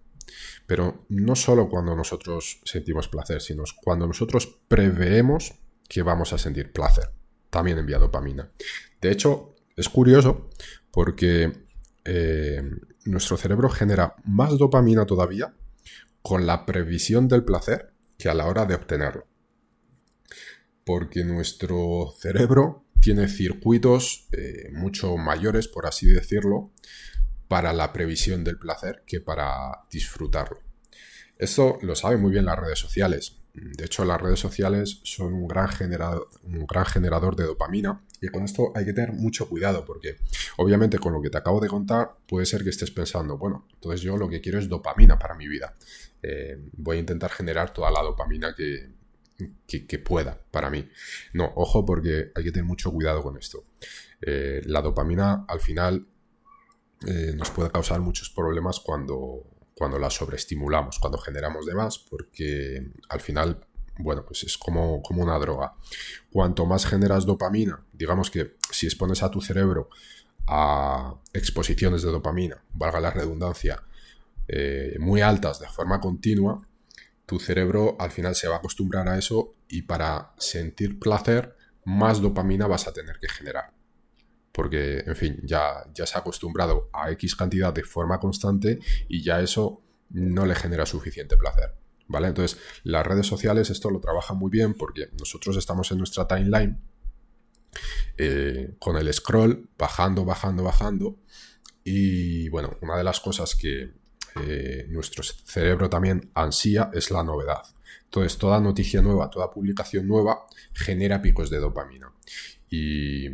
pero 0.65 1.05
no 1.09 1.35
solo 1.35 1.69
cuando 1.69 1.95
nosotros 1.95 2.61
sentimos 2.63 3.07
placer, 3.07 3.41
sino 3.41 3.63
cuando 3.83 4.07
nosotros 4.07 4.59
preveemos 4.67 5.53
que 5.87 6.01
vamos 6.01 6.33
a 6.33 6.37
sentir 6.37 6.71
placer, 6.71 7.09
también 7.49 7.77
envía 7.77 7.99
dopamina. 7.99 8.51
De 9.01 9.11
hecho, 9.11 9.55
es 9.75 9.89
curioso 9.89 10.49
porque 10.91 11.51
eh, 12.05 12.63
nuestro 13.05 13.37
cerebro 13.37 13.69
genera 13.69 14.15
más 14.23 14.57
dopamina 14.57 15.05
todavía 15.05 15.53
con 16.21 16.45
la 16.45 16.65
previsión 16.65 17.27
del 17.27 17.43
placer 17.43 17.93
que 18.17 18.29
a 18.29 18.33
la 18.33 18.47
hora 18.47 18.65
de 18.65 18.75
obtenerlo. 18.75 19.27
Porque 20.83 21.23
nuestro 21.23 22.13
cerebro 22.19 22.85
tiene 22.99 23.27
circuitos 23.27 24.27
eh, 24.31 24.69
mucho 24.71 25.17
mayores, 25.17 25.67
por 25.67 25.85
así 25.85 26.07
decirlo, 26.07 26.71
para 27.47 27.73
la 27.73 27.93
previsión 27.93 28.43
del 28.43 28.57
placer 28.57 29.03
que 29.05 29.21
para 29.21 29.83
disfrutarlo. 29.91 30.59
Esto 31.37 31.77
lo 31.81 31.95
saben 31.95 32.21
muy 32.21 32.31
bien 32.31 32.45
las 32.45 32.57
redes 32.57 32.79
sociales. 32.79 33.37
De 33.53 33.85
hecho, 33.85 34.03
las 34.03 34.21
redes 34.21 34.39
sociales 34.39 34.99
son 35.03 35.33
un 35.33 35.47
gran, 35.47 35.69
generador, 35.69 36.29
un 36.43 36.65
gran 36.65 36.85
generador 36.85 37.35
de 37.35 37.45
dopamina 37.45 38.01
y 38.21 38.27
con 38.27 38.43
esto 38.43 38.73
hay 38.75 38.85
que 38.85 38.93
tener 38.93 39.13
mucho 39.13 39.47
cuidado 39.47 39.85
porque 39.85 40.17
obviamente 40.57 40.99
con 40.99 41.13
lo 41.13 41.21
que 41.21 41.29
te 41.29 41.37
acabo 41.37 41.61
de 41.61 41.69
contar 41.69 42.17
puede 42.27 42.45
ser 42.45 42.63
que 42.63 42.69
estés 42.69 42.91
pensando, 42.91 43.37
bueno, 43.37 43.65
entonces 43.73 44.01
yo 44.01 44.17
lo 44.17 44.27
que 44.27 44.41
quiero 44.41 44.59
es 44.59 44.67
dopamina 44.67 45.17
para 45.17 45.35
mi 45.35 45.47
vida. 45.47 45.75
Eh, 46.21 46.57
voy 46.73 46.97
a 46.97 46.99
intentar 46.99 47.31
generar 47.31 47.71
toda 47.73 47.91
la 47.91 48.01
dopamina 48.01 48.53
que, 48.55 48.89
que, 49.67 49.99
pueda 49.99 50.39
para 50.51 50.69
mí. 50.69 50.89
No, 51.33 51.51
ojo 51.55 51.85
porque 51.85 52.31
hay 52.35 52.43
que 52.43 52.51
tener 52.51 52.65
mucho 52.65 52.91
cuidado 52.91 53.21
con 53.21 53.37
esto. 53.37 53.65
Eh, 54.21 54.61
la 54.65 54.81
dopamina 54.81 55.45
al 55.47 55.59
final 55.59 56.07
eh, 57.07 57.33
nos 57.35 57.49
puede 57.51 57.71
causar 57.71 57.99
muchos 57.99 58.29
problemas 58.29 58.79
cuando 58.79 59.43
cuando 59.75 59.99
la 59.99 60.09
sobreestimulamos, 60.09 60.99
cuando 60.99 61.17
generamos 61.17 61.65
de 61.65 61.75
más, 61.75 61.99
porque 61.99 62.91
al 63.09 63.19
final, 63.19 63.59
bueno, 63.97 64.25
pues 64.25 64.43
es 64.43 64.57
como, 64.57 65.01
como 65.01 65.21
una 65.21 65.37
droga. 65.37 65.73
Cuanto 66.31 66.65
más 66.65 66.85
generas 66.85 67.25
dopamina, 67.25 67.83
digamos 67.91 68.31
que 68.31 68.55
si 68.71 68.85
expones 68.85 69.21
a 69.21 69.29
tu 69.29 69.41
cerebro 69.41 69.89
a 70.47 71.15
exposiciones 71.33 72.03
de 72.03 72.11
dopamina, 72.11 72.63
valga 72.73 73.01
la 73.01 73.11
redundancia, 73.11 73.83
eh, 74.47 74.95
muy 74.99 75.21
altas 75.21 75.59
de 75.59 75.67
forma 75.67 75.99
continua, 75.99 76.65
tu 77.25 77.39
cerebro 77.39 77.97
al 77.99 78.11
final 78.11 78.35
se 78.35 78.47
va 78.47 78.55
a 78.55 78.57
acostumbrar 78.59 79.09
a 79.09 79.17
eso 79.17 79.55
y 79.67 79.81
para 79.81 80.31
sentir 80.37 80.99
placer, 80.99 81.57
más 81.83 82.21
dopamina 82.21 82.67
vas 82.67 82.87
a 82.87 82.93
tener 82.93 83.19
que 83.19 83.27
generar 83.27 83.73
porque, 84.55 84.99
en 85.05 85.15
fin, 85.17 85.39
ya, 85.43 85.85
ya 85.93 86.05
se 86.05 86.15
ha 86.15 86.21
acostumbrado 86.21 86.89
a 86.93 87.11
X 87.11 87.35
cantidad 87.35 87.73
de 87.73 87.83
forma 87.83 88.21
constante 88.21 88.79
y 89.09 89.21
ya 89.21 89.41
eso 89.41 89.81
no 90.11 90.45
le 90.45 90.55
genera 90.55 90.85
suficiente 90.85 91.35
placer. 91.35 91.73
¿Vale? 92.07 92.27
Entonces, 92.27 92.57
las 92.83 93.05
redes 93.05 93.27
sociales 93.27 93.69
esto 93.69 93.89
lo 93.89 93.99
trabajan 93.99 94.37
muy 94.37 94.49
bien 94.49 94.73
porque 94.75 95.09
nosotros 95.19 95.57
estamos 95.57 95.91
en 95.91 95.97
nuestra 95.97 96.25
timeline 96.25 96.79
eh, 98.17 98.75
con 98.79 98.95
el 98.95 99.11
scroll 99.13 99.67
bajando, 99.77 100.23
bajando, 100.23 100.63
bajando. 100.63 101.17
Y 101.83 102.47
bueno, 102.47 102.77
una 102.81 102.95
de 102.95 103.03
las 103.03 103.19
cosas 103.19 103.55
que 103.55 103.91
eh, 104.41 104.85
nuestro 104.89 105.23
cerebro 105.23 105.89
también 105.89 106.31
ansía 106.33 106.91
es 106.93 107.11
la 107.11 107.23
novedad. 107.23 107.63
Entonces, 108.05 108.37
toda 108.37 108.61
noticia 108.61 109.01
nueva, 109.01 109.29
toda 109.29 109.51
publicación 109.51 110.07
nueva 110.07 110.45
genera 110.73 111.21
picos 111.21 111.49
de 111.49 111.57
dopamina. 111.57 112.13
Y 112.69 113.29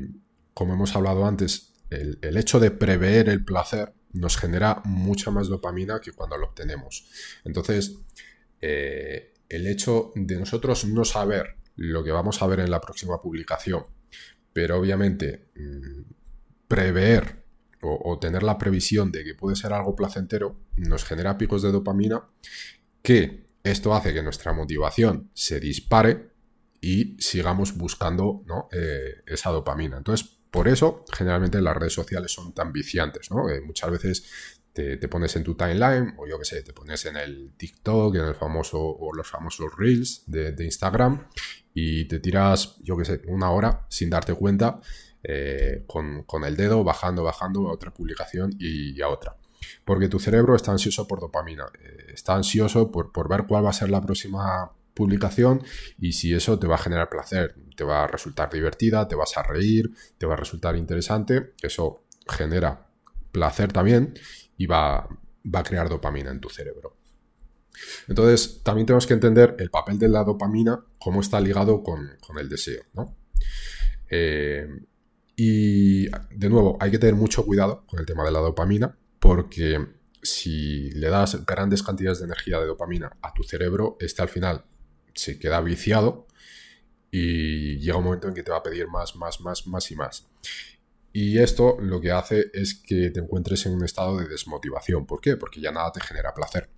como 0.53 0.73
hemos 0.73 0.95
hablado 0.95 1.25
antes, 1.25 1.73
el, 1.89 2.37
hecho 2.37 2.59
de 2.59 2.71
prever 2.71 3.29
el 3.29 3.43
placer 3.43 3.93
nos 4.13 4.37
genera 4.37 4.81
mucha 4.85 5.31
más 5.31 5.47
dopamina 5.47 5.99
que 5.99 6.13
cuando 6.13 6.37
lo 6.37 6.47
obtenemos. 6.47 7.07
Entonces, 7.43 7.97
eh, 8.61 9.33
el 9.49 9.67
hecho 9.67 10.11
de 10.15 10.37
nosotros 10.37 10.85
no 10.85 11.03
saber 11.03 11.57
lo 11.75 12.03
que 12.03 12.11
vamos 12.11 12.41
a 12.41 12.47
ver 12.47 12.61
en 12.61 12.71
la 12.71 12.81
próxima 12.81 13.21
publicación, 13.21 13.85
pero 14.53 14.77
obviamente 14.77 15.49
mm, 15.55 16.01
prever 16.67 17.41
o, 17.83 18.19
tener 18.19 18.43
la 18.43 18.59
previsión 18.59 19.11
de 19.11 19.23
que 19.23 19.33
puede 19.33 19.55
ser 19.55 19.73
algo 19.73 19.95
placentero, 19.95 20.55
nos 20.77 21.03
genera 21.03 21.37
picos 21.37 21.63
de 21.63 21.71
dopamina 21.71 22.23
que 23.01 23.47
esto 23.63 23.95
hace 23.95 24.13
que 24.13 24.21
nuestra 24.21 24.53
motivación 24.53 25.31
se 25.33 25.59
dispare 25.59 26.29
y 26.79 27.17
sigamos 27.19 27.75
buscando 27.75 28.43
eh, 28.71 29.23
esa 29.25 29.49
dopamina. 29.49 29.97
Entonces, 29.97 30.40
por 30.51 30.67
eso, 30.67 31.05
generalmente 31.11 31.61
las 31.61 31.75
redes 31.75 31.93
sociales 31.93 32.31
son 32.31 32.53
tan 32.53 32.73
viciantes, 32.73 33.31
¿no? 33.31 33.45
muchas 33.65 33.89
veces 33.89 34.59
te, 34.73 35.07
pones 35.07 35.35
en 35.35 35.43
tu 35.43 35.55
timeline, 35.55 36.13
o 36.17 36.27
yo 36.27 36.37
qué 36.39 36.45
sé, 36.45 36.61
te 36.61 36.73
pones 36.73 37.05
en 37.05 37.17
el 37.17 37.53
TikTok, 37.57 38.15
en 38.15 38.25
el 38.25 38.35
famoso, 38.35 38.79
o 38.79 39.13
los 39.13 39.29
famosos 39.29 39.71
Reels 39.77 40.23
de, 40.27 40.55
Instagram, 40.59 41.25
y 41.73 42.05
te 42.05 42.19
tiras, 42.19 42.77
yo 42.81 42.97
qué 42.97 43.05
sé, 43.05 43.21
una 43.27 43.51
hora 43.51 43.85
sin 43.89 44.09
darte 44.09 44.33
cuenta, 44.33 44.79
eh, 45.23 45.85
con, 45.87 46.43
el 46.43 46.55
dedo 46.55 46.83
bajando, 46.83 47.23
bajando 47.23 47.69
a 47.69 47.73
otra 47.73 47.93
publicación 47.93 48.55
y 48.59 48.99
a 49.01 49.09
otra. 49.09 49.35
Porque 49.85 50.07
tu 50.07 50.19
cerebro 50.19 50.55
está 50.55 50.71
ansioso 50.71 51.07
por 51.07 51.19
dopamina, 51.19 51.65
eh, 51.79 52.13
está 52.13 52.35
ansioso 52.35 52.91
por, 52.91 53.11
por 53.11 53.29
ver 53.29 53.45
cuál 53.47 53.65
va 53.65 53.69
a 53.69 53.73
ser 53.73 53.89
la 53.89 54.01
próxima 54.01 54.71
publicación 54.93 55.63
y 55.99 56.13
si 56.13 56.33
eso 56.33 56.59
te 56.59 56.67
va 56.67 56.75
a 56.75 56.79
generar 56.79 57.09
placer, 57.09 57.55
te 57.75 57.83
va 57.83 58.03
a 58.03 58.07
resultar 58.07 58.49
divertida, 58.51 59.07
te 59.07 59.15
vas 59.15 59.37
a 59.37 59.43
reír, 59.43 59.91
te 60.17 60.25
va 60.25 60.33
a 60.33 60.37
resultar 60.37 60.75
interesante, 60.75 61.53
eso 61.61 62.03
genera 62.27 62.87
placer 63.31 63.71
también 63.71 64.13
y 64.57 64.65
va, 64.65 65.07
va 65.43 65.59
a 65.59 65.63
crear 65.63 65.89
dopamina 65.89 66.31
en 66.31 66.39
tu 66.39 66.49
cerebro. 66.49 66.97
Entonces, 68.07 68.61
también 68.63 68.85
tenemos 68.85 69.07
que 69.07 69.13
entender 69.13 69.55
el 69.59 69.69
papel 69.69 69.97
de 69.97 70.09
la 70.09 70.23
dopamina, 70.23 70.83
cómo 70.99 71.21
está 71.21 71.39
ligado 71.39 71.83
con, 71.83 72.09
el 72.37 72.49
deseo. 72.49 72.83
Eh, 74.09 74.67
y 75.35 76.07
de 76.07 76.49
nuevo, 76.49 76.77
hay 76.79 76.91
que 76.91 76.99
tener 76.99 77.15
mucho 77.15 77.45
cuidado 77.45 77.85
con 77.87 77.99
el 77.99 78.05
tema 78.05 78.23
de 78.23 78.31
la 78.31 78.39
dopamina, 78.39 78.97
porque 79.19 79.87
si 80.21 80.91
le 80.91 81.09
das 81.09 81.45
grandes 81.45 81.81
cantidades 81.81 82.19
de 82.19 82.25
energía 82.25 82.59
de 82.59 82.67
dopamina 82.67 83.17
a 83.21 83.33
tu 83.33 83.43
cerebro, 83.43 83.97
este 83.99 84.21
al 84.21 84.29
final 84.29 84.65
se 85.13 85.39
queda 85.39 85.61
viciado 85.61 86.27
y 87.11 87.77
llega 87.79 87.97
un 87.97 88.05
momento 88.05 88.27
en 88.27 88.33
que 88.33 88.43
te 88.43 88.51
va 88.51 88.57
a 88.57 88.63
pedir 88.63 88.87
más, 88.87 89.15
más, 89.15 89.41
más, 89.41 89.67
más 89.67 89.91
y 89.91 89.95
más. 89.95 90.27
Y 91.13 91.39
esto 91.39 91.77
lo 91.79 91.99
que 91.99 92.11
hace 92.11 92.45
es 92.53 92.75
que 92.75 93.09
te 93.09 93.19
encuentres 93.19 93.65
en 93.65 93.73
un 93.73 93.83
estado 93.83 94.17
de 94.17 94.27
desmotivación. 94.27 95.05
¿Por 95.05 95.19
qué? 95.19 95.35
Porque 95.35 95.59
ya 95.59 95.71
nada 95.71 95.91
te 95.91 95.99
genera 95.99 96.33
placer. 96.33 96.69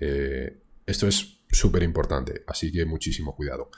Eh, 0.00 0.58
esto 0.86 1.06
es 1.06 1.40
súper 1.50 1.82
importante, 1.82 2.44
así 2.46 2.72
que 2.72 2.86
muchísimo 2.86 3.36
cuidado. 3.36 3.70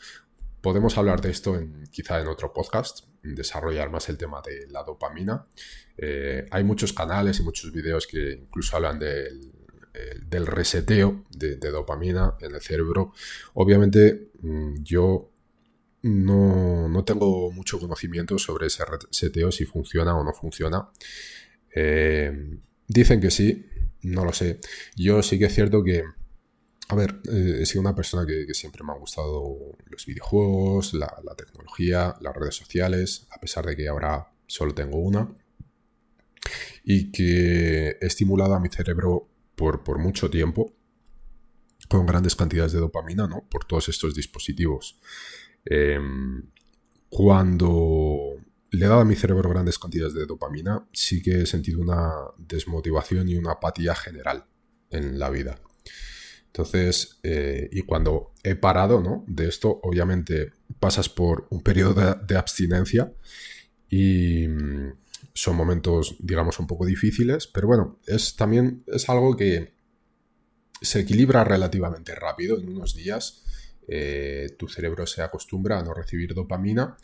Podemos 0.61 0.97
hablar 0.99 1.21
de 1.21 1.31
esto 1.31 1.57
en, 1.57 1.85
quizá 1.91 2.21
en 2.21 2.29
otro 2.29 2.53
podcast, 2.53 3.07
desarrollar 3.23 3.91
más 3.91 4.09
el 4.11 4.19
tema 4.19 4.43
de 4.43 4.69
la 4.69 4.85
dopamina. 4.85 5.47
Eh, 5.97 6.47
hay 6.51 6.63
muchos 6.63 6.93
canales 6.93 7.41
y 7.41 7.43
muchos 7.43 7.73
vídeos 7.73 8.07
que 8.07 8.33
incluso 8.33 8.77
hablan 8.77 8.99
del 8.99 9.53
del 10.29 10.47
reseteo 10.47 11.25
de, 11.31 11.57
dopamina 11.57 12.37
en 12.41 12.55
el 12.55 12.61
cerebro. 12.61 13.13
Obviamente 13.55 14.31
mm, 14.41 14.83
yo 14.83 15.31
no, 16.03 17.05
tengo 17.05 17.51
mucho 17.53 17.79
conocimiento 17.79 18.39
sobre 18.39 18.69
ese 18.69 18.85
reseteo, 18.85 19.53
si 19.53 19.67
funciona 19.67 20.17
o 20.17 20.25
no 20.25 20.33
funciona. 20.33 20.89
Eh, 21.75 22.59
dicen 22.87 23.21
que 23.21 23.31
sí, 23.31 23.67
no 24.03 24.25
lo 24.25 24.33
sé. 24.33 24.61
Yo 24.97 25.23
sí 25.23 25.39
que 25.39 25.47
es 25.47 25.55
cierto 25.55 25.83
que, 25.85 26.03
a 26.89 26.95
ver, 26.95 27.21
eh, 27.31 27.59
he 27.61 27.67
sido 27.67 27.83
una 27.83 27.95
persona 27.95 28.27
que, 28.27 28.53
siempre 28.55 28.83
me 28.85 28.93
han 28.93 29.01
gustado 29.01 29.57
los 29.87 30.07
videojuegos, 30.07 30.95
la, 30.95 31.13
la 31.25 31.35
tecnología, 31.35 32.17
las 32.21 32.35
redes 32.35 32.55
sociales, 32.55 33.27
a 33.31 33.41
pesar 33.41 33.67
de 33.67 33.77
que 33.77 33.89
ahora 33.89 34.33
solo 34.47 34.75
tengo 34.75 34.99
una 34.99 35.29
y 36.83 37.13
que 37.13 37.99
he 38.01 38.07
estimulado 38.07 38.55
a 38.55 38.61
mi 38.61 38.69
cerebro 38.69 39.30
por, 39.61 39.99
mucho 39.99 40.31
tiempo 40.31 40.75
con 41.89 42.07
grandes 42.07 42.35
cantidades 42.35 42.73
de 42.73 42.81
dopamina, 42.81 43.27
¿no? 43.27 43.47
Por 43.51 43.65
todos 43.65 43.89
estos 43.89 44.15
dispositivos. 44.15 45.01
Em, 45.65 46.43
cuando 47.09 48.37
le 48.71 48.87
he 48.87 48.89
dado 48.89 49.01
a 49.01 49.05
mi 49.05 49.17
cerebro 49.17 49.51
grandes 49.51 49.79
cantidades 49.79 50.15
de 50.15 50.27
dopamina, 50.27 50.89
sí 50.93 51.21
que 51.23 51.43
he 51.43 51.47
sentido 51.47 51.81
una 51.81 52.11
desmotivación 52.39 53.29
y 53.29 53.37
una 53.37 53.53
apatía 53.53 53.95
general 53.95 54.47
en 54.91 55.19
la 55.19 55.29
vida. 55.31 55.61
Entonces, 56.47 57.21
eh, 57.23 57.69
y 57.73 57.83
cuando 57.83 58.33
he 58.43 58.57
parado 58.57 59.01
¿no? 59.01 59.25
de 59.29 59.49
esto, 59.49 59.81
obviamente 59.83 60.53
pasas 60.81 61.09
por 61.09 61.47
un 61.51 61.63
periodo 61.63 62.17
de, 62.27 62.37
abstinencia 62.37 63.13
y 63.89 64.47
son 65.43 65.57
momentos, 65.57 66.17
digamos, 66.19 66.59
un 66.59 66.67
poco 66.67 66.87
difíciles, 66.87 67.47
pero 67.47 67.67
bueno, 67.67 67.99
es 68.07 68.37
también 68.37 68.85
es 68.87 69.09
algo 69.09 69.37
que 69.37 69.73
se 70.81 71.01
equilibra 71.01 71.45
relativamente 71.45 72.15
rápido 72.15 72.59
en 72.59 72.69
unos 72.69 72.95
días. 72.95 73.45
Eh, 73.89 74.49
tu 74.59 74.69
cerebro 74.69 75.07
se 75.07 75.23
acostumbra 75.23 75.79
a 75.79 75.83
no 75.83 75.95
recibir 75.95 76.35
dopamina 76.35 76.97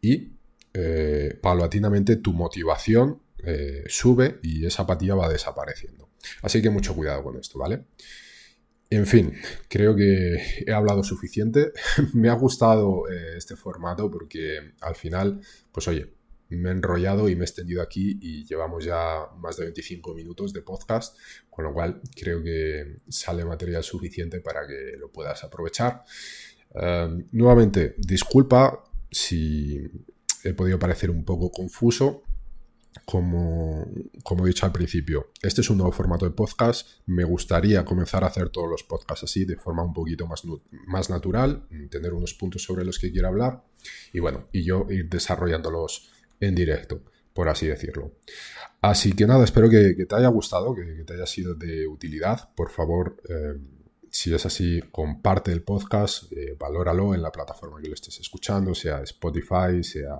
y 0.00 0.32
eh, 0.74 1.38
paulatinamente 1.40 2.16
tu 2.16 2.32
motivación 2.32 3.22
sube 3.86 4.40
y 4.42 4.66
esa 4.66 4.82
apatía 4.82 5.14
va 5.14 5.28
desapareciendo. 5.28 6.08
Así 6.42 6.60
que 6.60 6.68
mucho 6.68 6.96
cuidado 6.96 7.22
con 7.22 7.38
esto, 7.38 7.60
¿vale? 7.60 7.84
En 8.88 9.06
fin, 9.06 9.34
creo 9.68 9.96
que 9.96 10.36
he 10.64 10.72
hablado 10.72 11.02
suficiente. 11.02 11.72
me 12.14 12.28
ha 12.28 12.34
gustado 12.34 13.10
eh, 13.10 13.36
este 13.36 13.56
formato 13.56 14.10
porque 14.10 14.74
al 14.80 14.94
final, 14.94 15.40
pues 15.72 15.88
oye, 15.88 16.14
me 16.50 16.68
he 16.68 16.72
enrollado 16.72 17.28
y 17.28 17.34
me 17.34 17.42
he 17.42 17.44
extendido 17.44 17.82
aquí 17.82 18.18
y 18.20 18.44
llevamos 18.44 18.84
ya 18.84 19.28
más 19.38 19.56
de 19.56 19.64
25 19.64 20.14
minutos 20.14 20.52
de 20.52 20.62
podcast, 20.62 21.18
con 21.50 21.64
lo 21.64 21.72
cual 21.72 22.00
creo 22.14 22.42
que 22.42 23.00
sale 23.08 23.44
material 23.44 23.82
suficiente 23.82 24.40
para 24.40 24.66
que 24.66 24.96
lo 24.98 25.10
puedas 25.10 25.42
aprovechar. 25.42 26.04
Em, 26.74 27.26
nuevamente, 27.32 27.96
disculpa 27.98 28.84
si 29.10 29.80
he 30.44 30.54
podido 30.54 30.78
parecer 30.78 31.10
un 31.10 31.24
poco 31.24 31.50
confuso 31.50 32.22
como, 33.04 33.86
como, 34.22 34.44
he 34.44 34.48
dicho 34.48 34.64
al 34.64 34.72
principio, 34.72 35.30
este 35.42 35.60
es 35.60 35.68
un 35.68 35.76
nuevo 35.76 35.92
formato 35.92 36.24
de 36.24 36.30
podcast. 36.30 36.88
Me 37.06 37.24
gustaría 37.24 37.84
comenzar 37.84 38.24
a 38.24 38.28
hacer 38.28 38.48
todos 38.48 38.70
los 38.70 38.84
podcasts 38.84 39.24
así, 39.24 39.44
de 39.44 39.56
forma 39.56 39.84
un 39.84 39.92
poquito 39.92 40.26
más, 40.26 40.42
más 40.86 41.10
natural, 41.10 41.66
tener 41.90 42.14
unos 42.14 42.34
puntos 42.34 42.62
sobre 42.62 42.84
los 42.84 42.98
que 42.98 43.12
quiero 43.12 43.28
hablar 43.28 43.62
y 44.12 44.20
bueno, 44.20 44.48
y 44.52 44.64
yo 44.64 44.86
ir 44.90 45.08
desarrollándolos 45.08 46.10
en 46.40 46.54
directo, 46.54 47.02
por 47.32 47.48
así 47.48 47.66
decirlo. 47.66 48.12
Así 48.80 49.12
que 49.12 49.26
nada, 49.26 49.44
espero 49.44 49.68
que, 49.68 49.94
te 49.94 50.14
haya 50.14 50.28
gustado, 50.28 50.74
que, 50.74 51.04
te 51.04 51.14
haya 51.14 51.26
sido 51.26 51.54
de 51.54 51.86
utilidad. 51.86 52.50
Por 52.54 52.70
favor, 52.70 53.16
eh, 53.28 53.58
si 54.10 54.32
es 54.32 54.46
así, 54.46 54.80
comparte 54.90 55.52
el 55.52 55.62
podcast, 55.62 56.32
eh, 56.32 56.56
valóralo 56.58 57.14
en 57.14 57.22
la 57.22 57.32
plataforma 57.32 57.80
que 57.80 57.88
lo 57.88 57.94
estés 57.94 58.20
escuchando, 58.20 58.74
sea 58.74 59.02
Spotify, 59.02 59.82
sea 59.82 60.16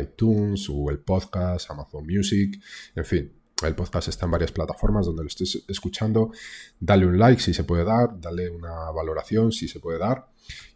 iTunes, 0.00 0.68
Google 0.68 0.98
Podcast, 0.98 1.70
Amazon 1.70 2.06
Music, 2.06 2.60
en 2.94 3.04
fin. 3.04 3.32
El 3.64 3.74
podcast 3.74 4.08
está 4.08 4.26
en 4.26 4.30
varias 4.30 4.52
plataformas 4.52 5.06
donde 5.06 5.22
lo 5.22 5.28
estés 5.28 5.64
escuchando. 5.66 6.30
Dale 6.78 7.06
un 7.06 7.18
like 7.18 7.42
si 7.42 7.52
se 7.52 7.64
puede 7.64 7.84
dar, 7.84 8.20
dale 8.20 8.48
una 8.50 8.90
valoración 8.92 9.50
si 9.50 9.66
se 9.66 9.80
puede 9.80 9.98
dar 9.98 10.28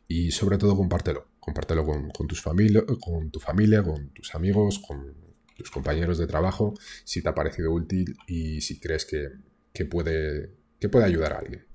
y 0.09 0.33
sobre 0.33 0.59
todo 0.59 0.77
compártelo. 0.77 1.32
Compártelo 1.42 1.85
con, 1.85 2.28
tus 2.28 2.40
familia, 2.40 2.85
con 3.00 3.33
tu 3.33 3.40
familia, 3.40 3.83
con 3.83 4.11
tus 4.11 4.33
amigos, 4.37 4.78
con 4.78 5.12
tus 5.57 5.72
compañeros 5.72 6.16
de 6.18 6.28
trabajo, 6.28 6.74
si 7.02 7.20
te 7.20 7.28
ha 7.28 7.35
parecido 7.35 7.72
útil 7.72 8.16
y 8.28 8.61
si 8.61 8.78
crees 8.78 9.05
que, 9.05 9.85
puede, 9.87 10.52
que 10.78 10.88
puede 10.88 11.05
ayudar 11.05 11.33
a 11.33 11.38
alguien. 11.40 11.66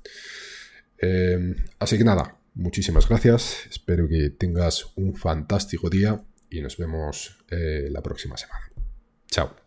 Eh, 0.99 1.53
así 1.79 1.97
que 1.97 2.05
nada, 2.05 2.39
muchísimas 2.53 3.09
gracias. 3.09 3.67
Espero 3.69 4.07
que 4.07 4.29
tengas 4.29 4.93
un 4.95 5.13
fantástico 5.13 5.89
día 5.89 6.23
y 6.49 6.61
nos 6.61 6.77
vemos 6.77 7.37
eh, 7.49 7.89
la 7.91 8.01
próxima 8.01 8.37
semana. 8.37 8.71
Chao. 9.29 9.66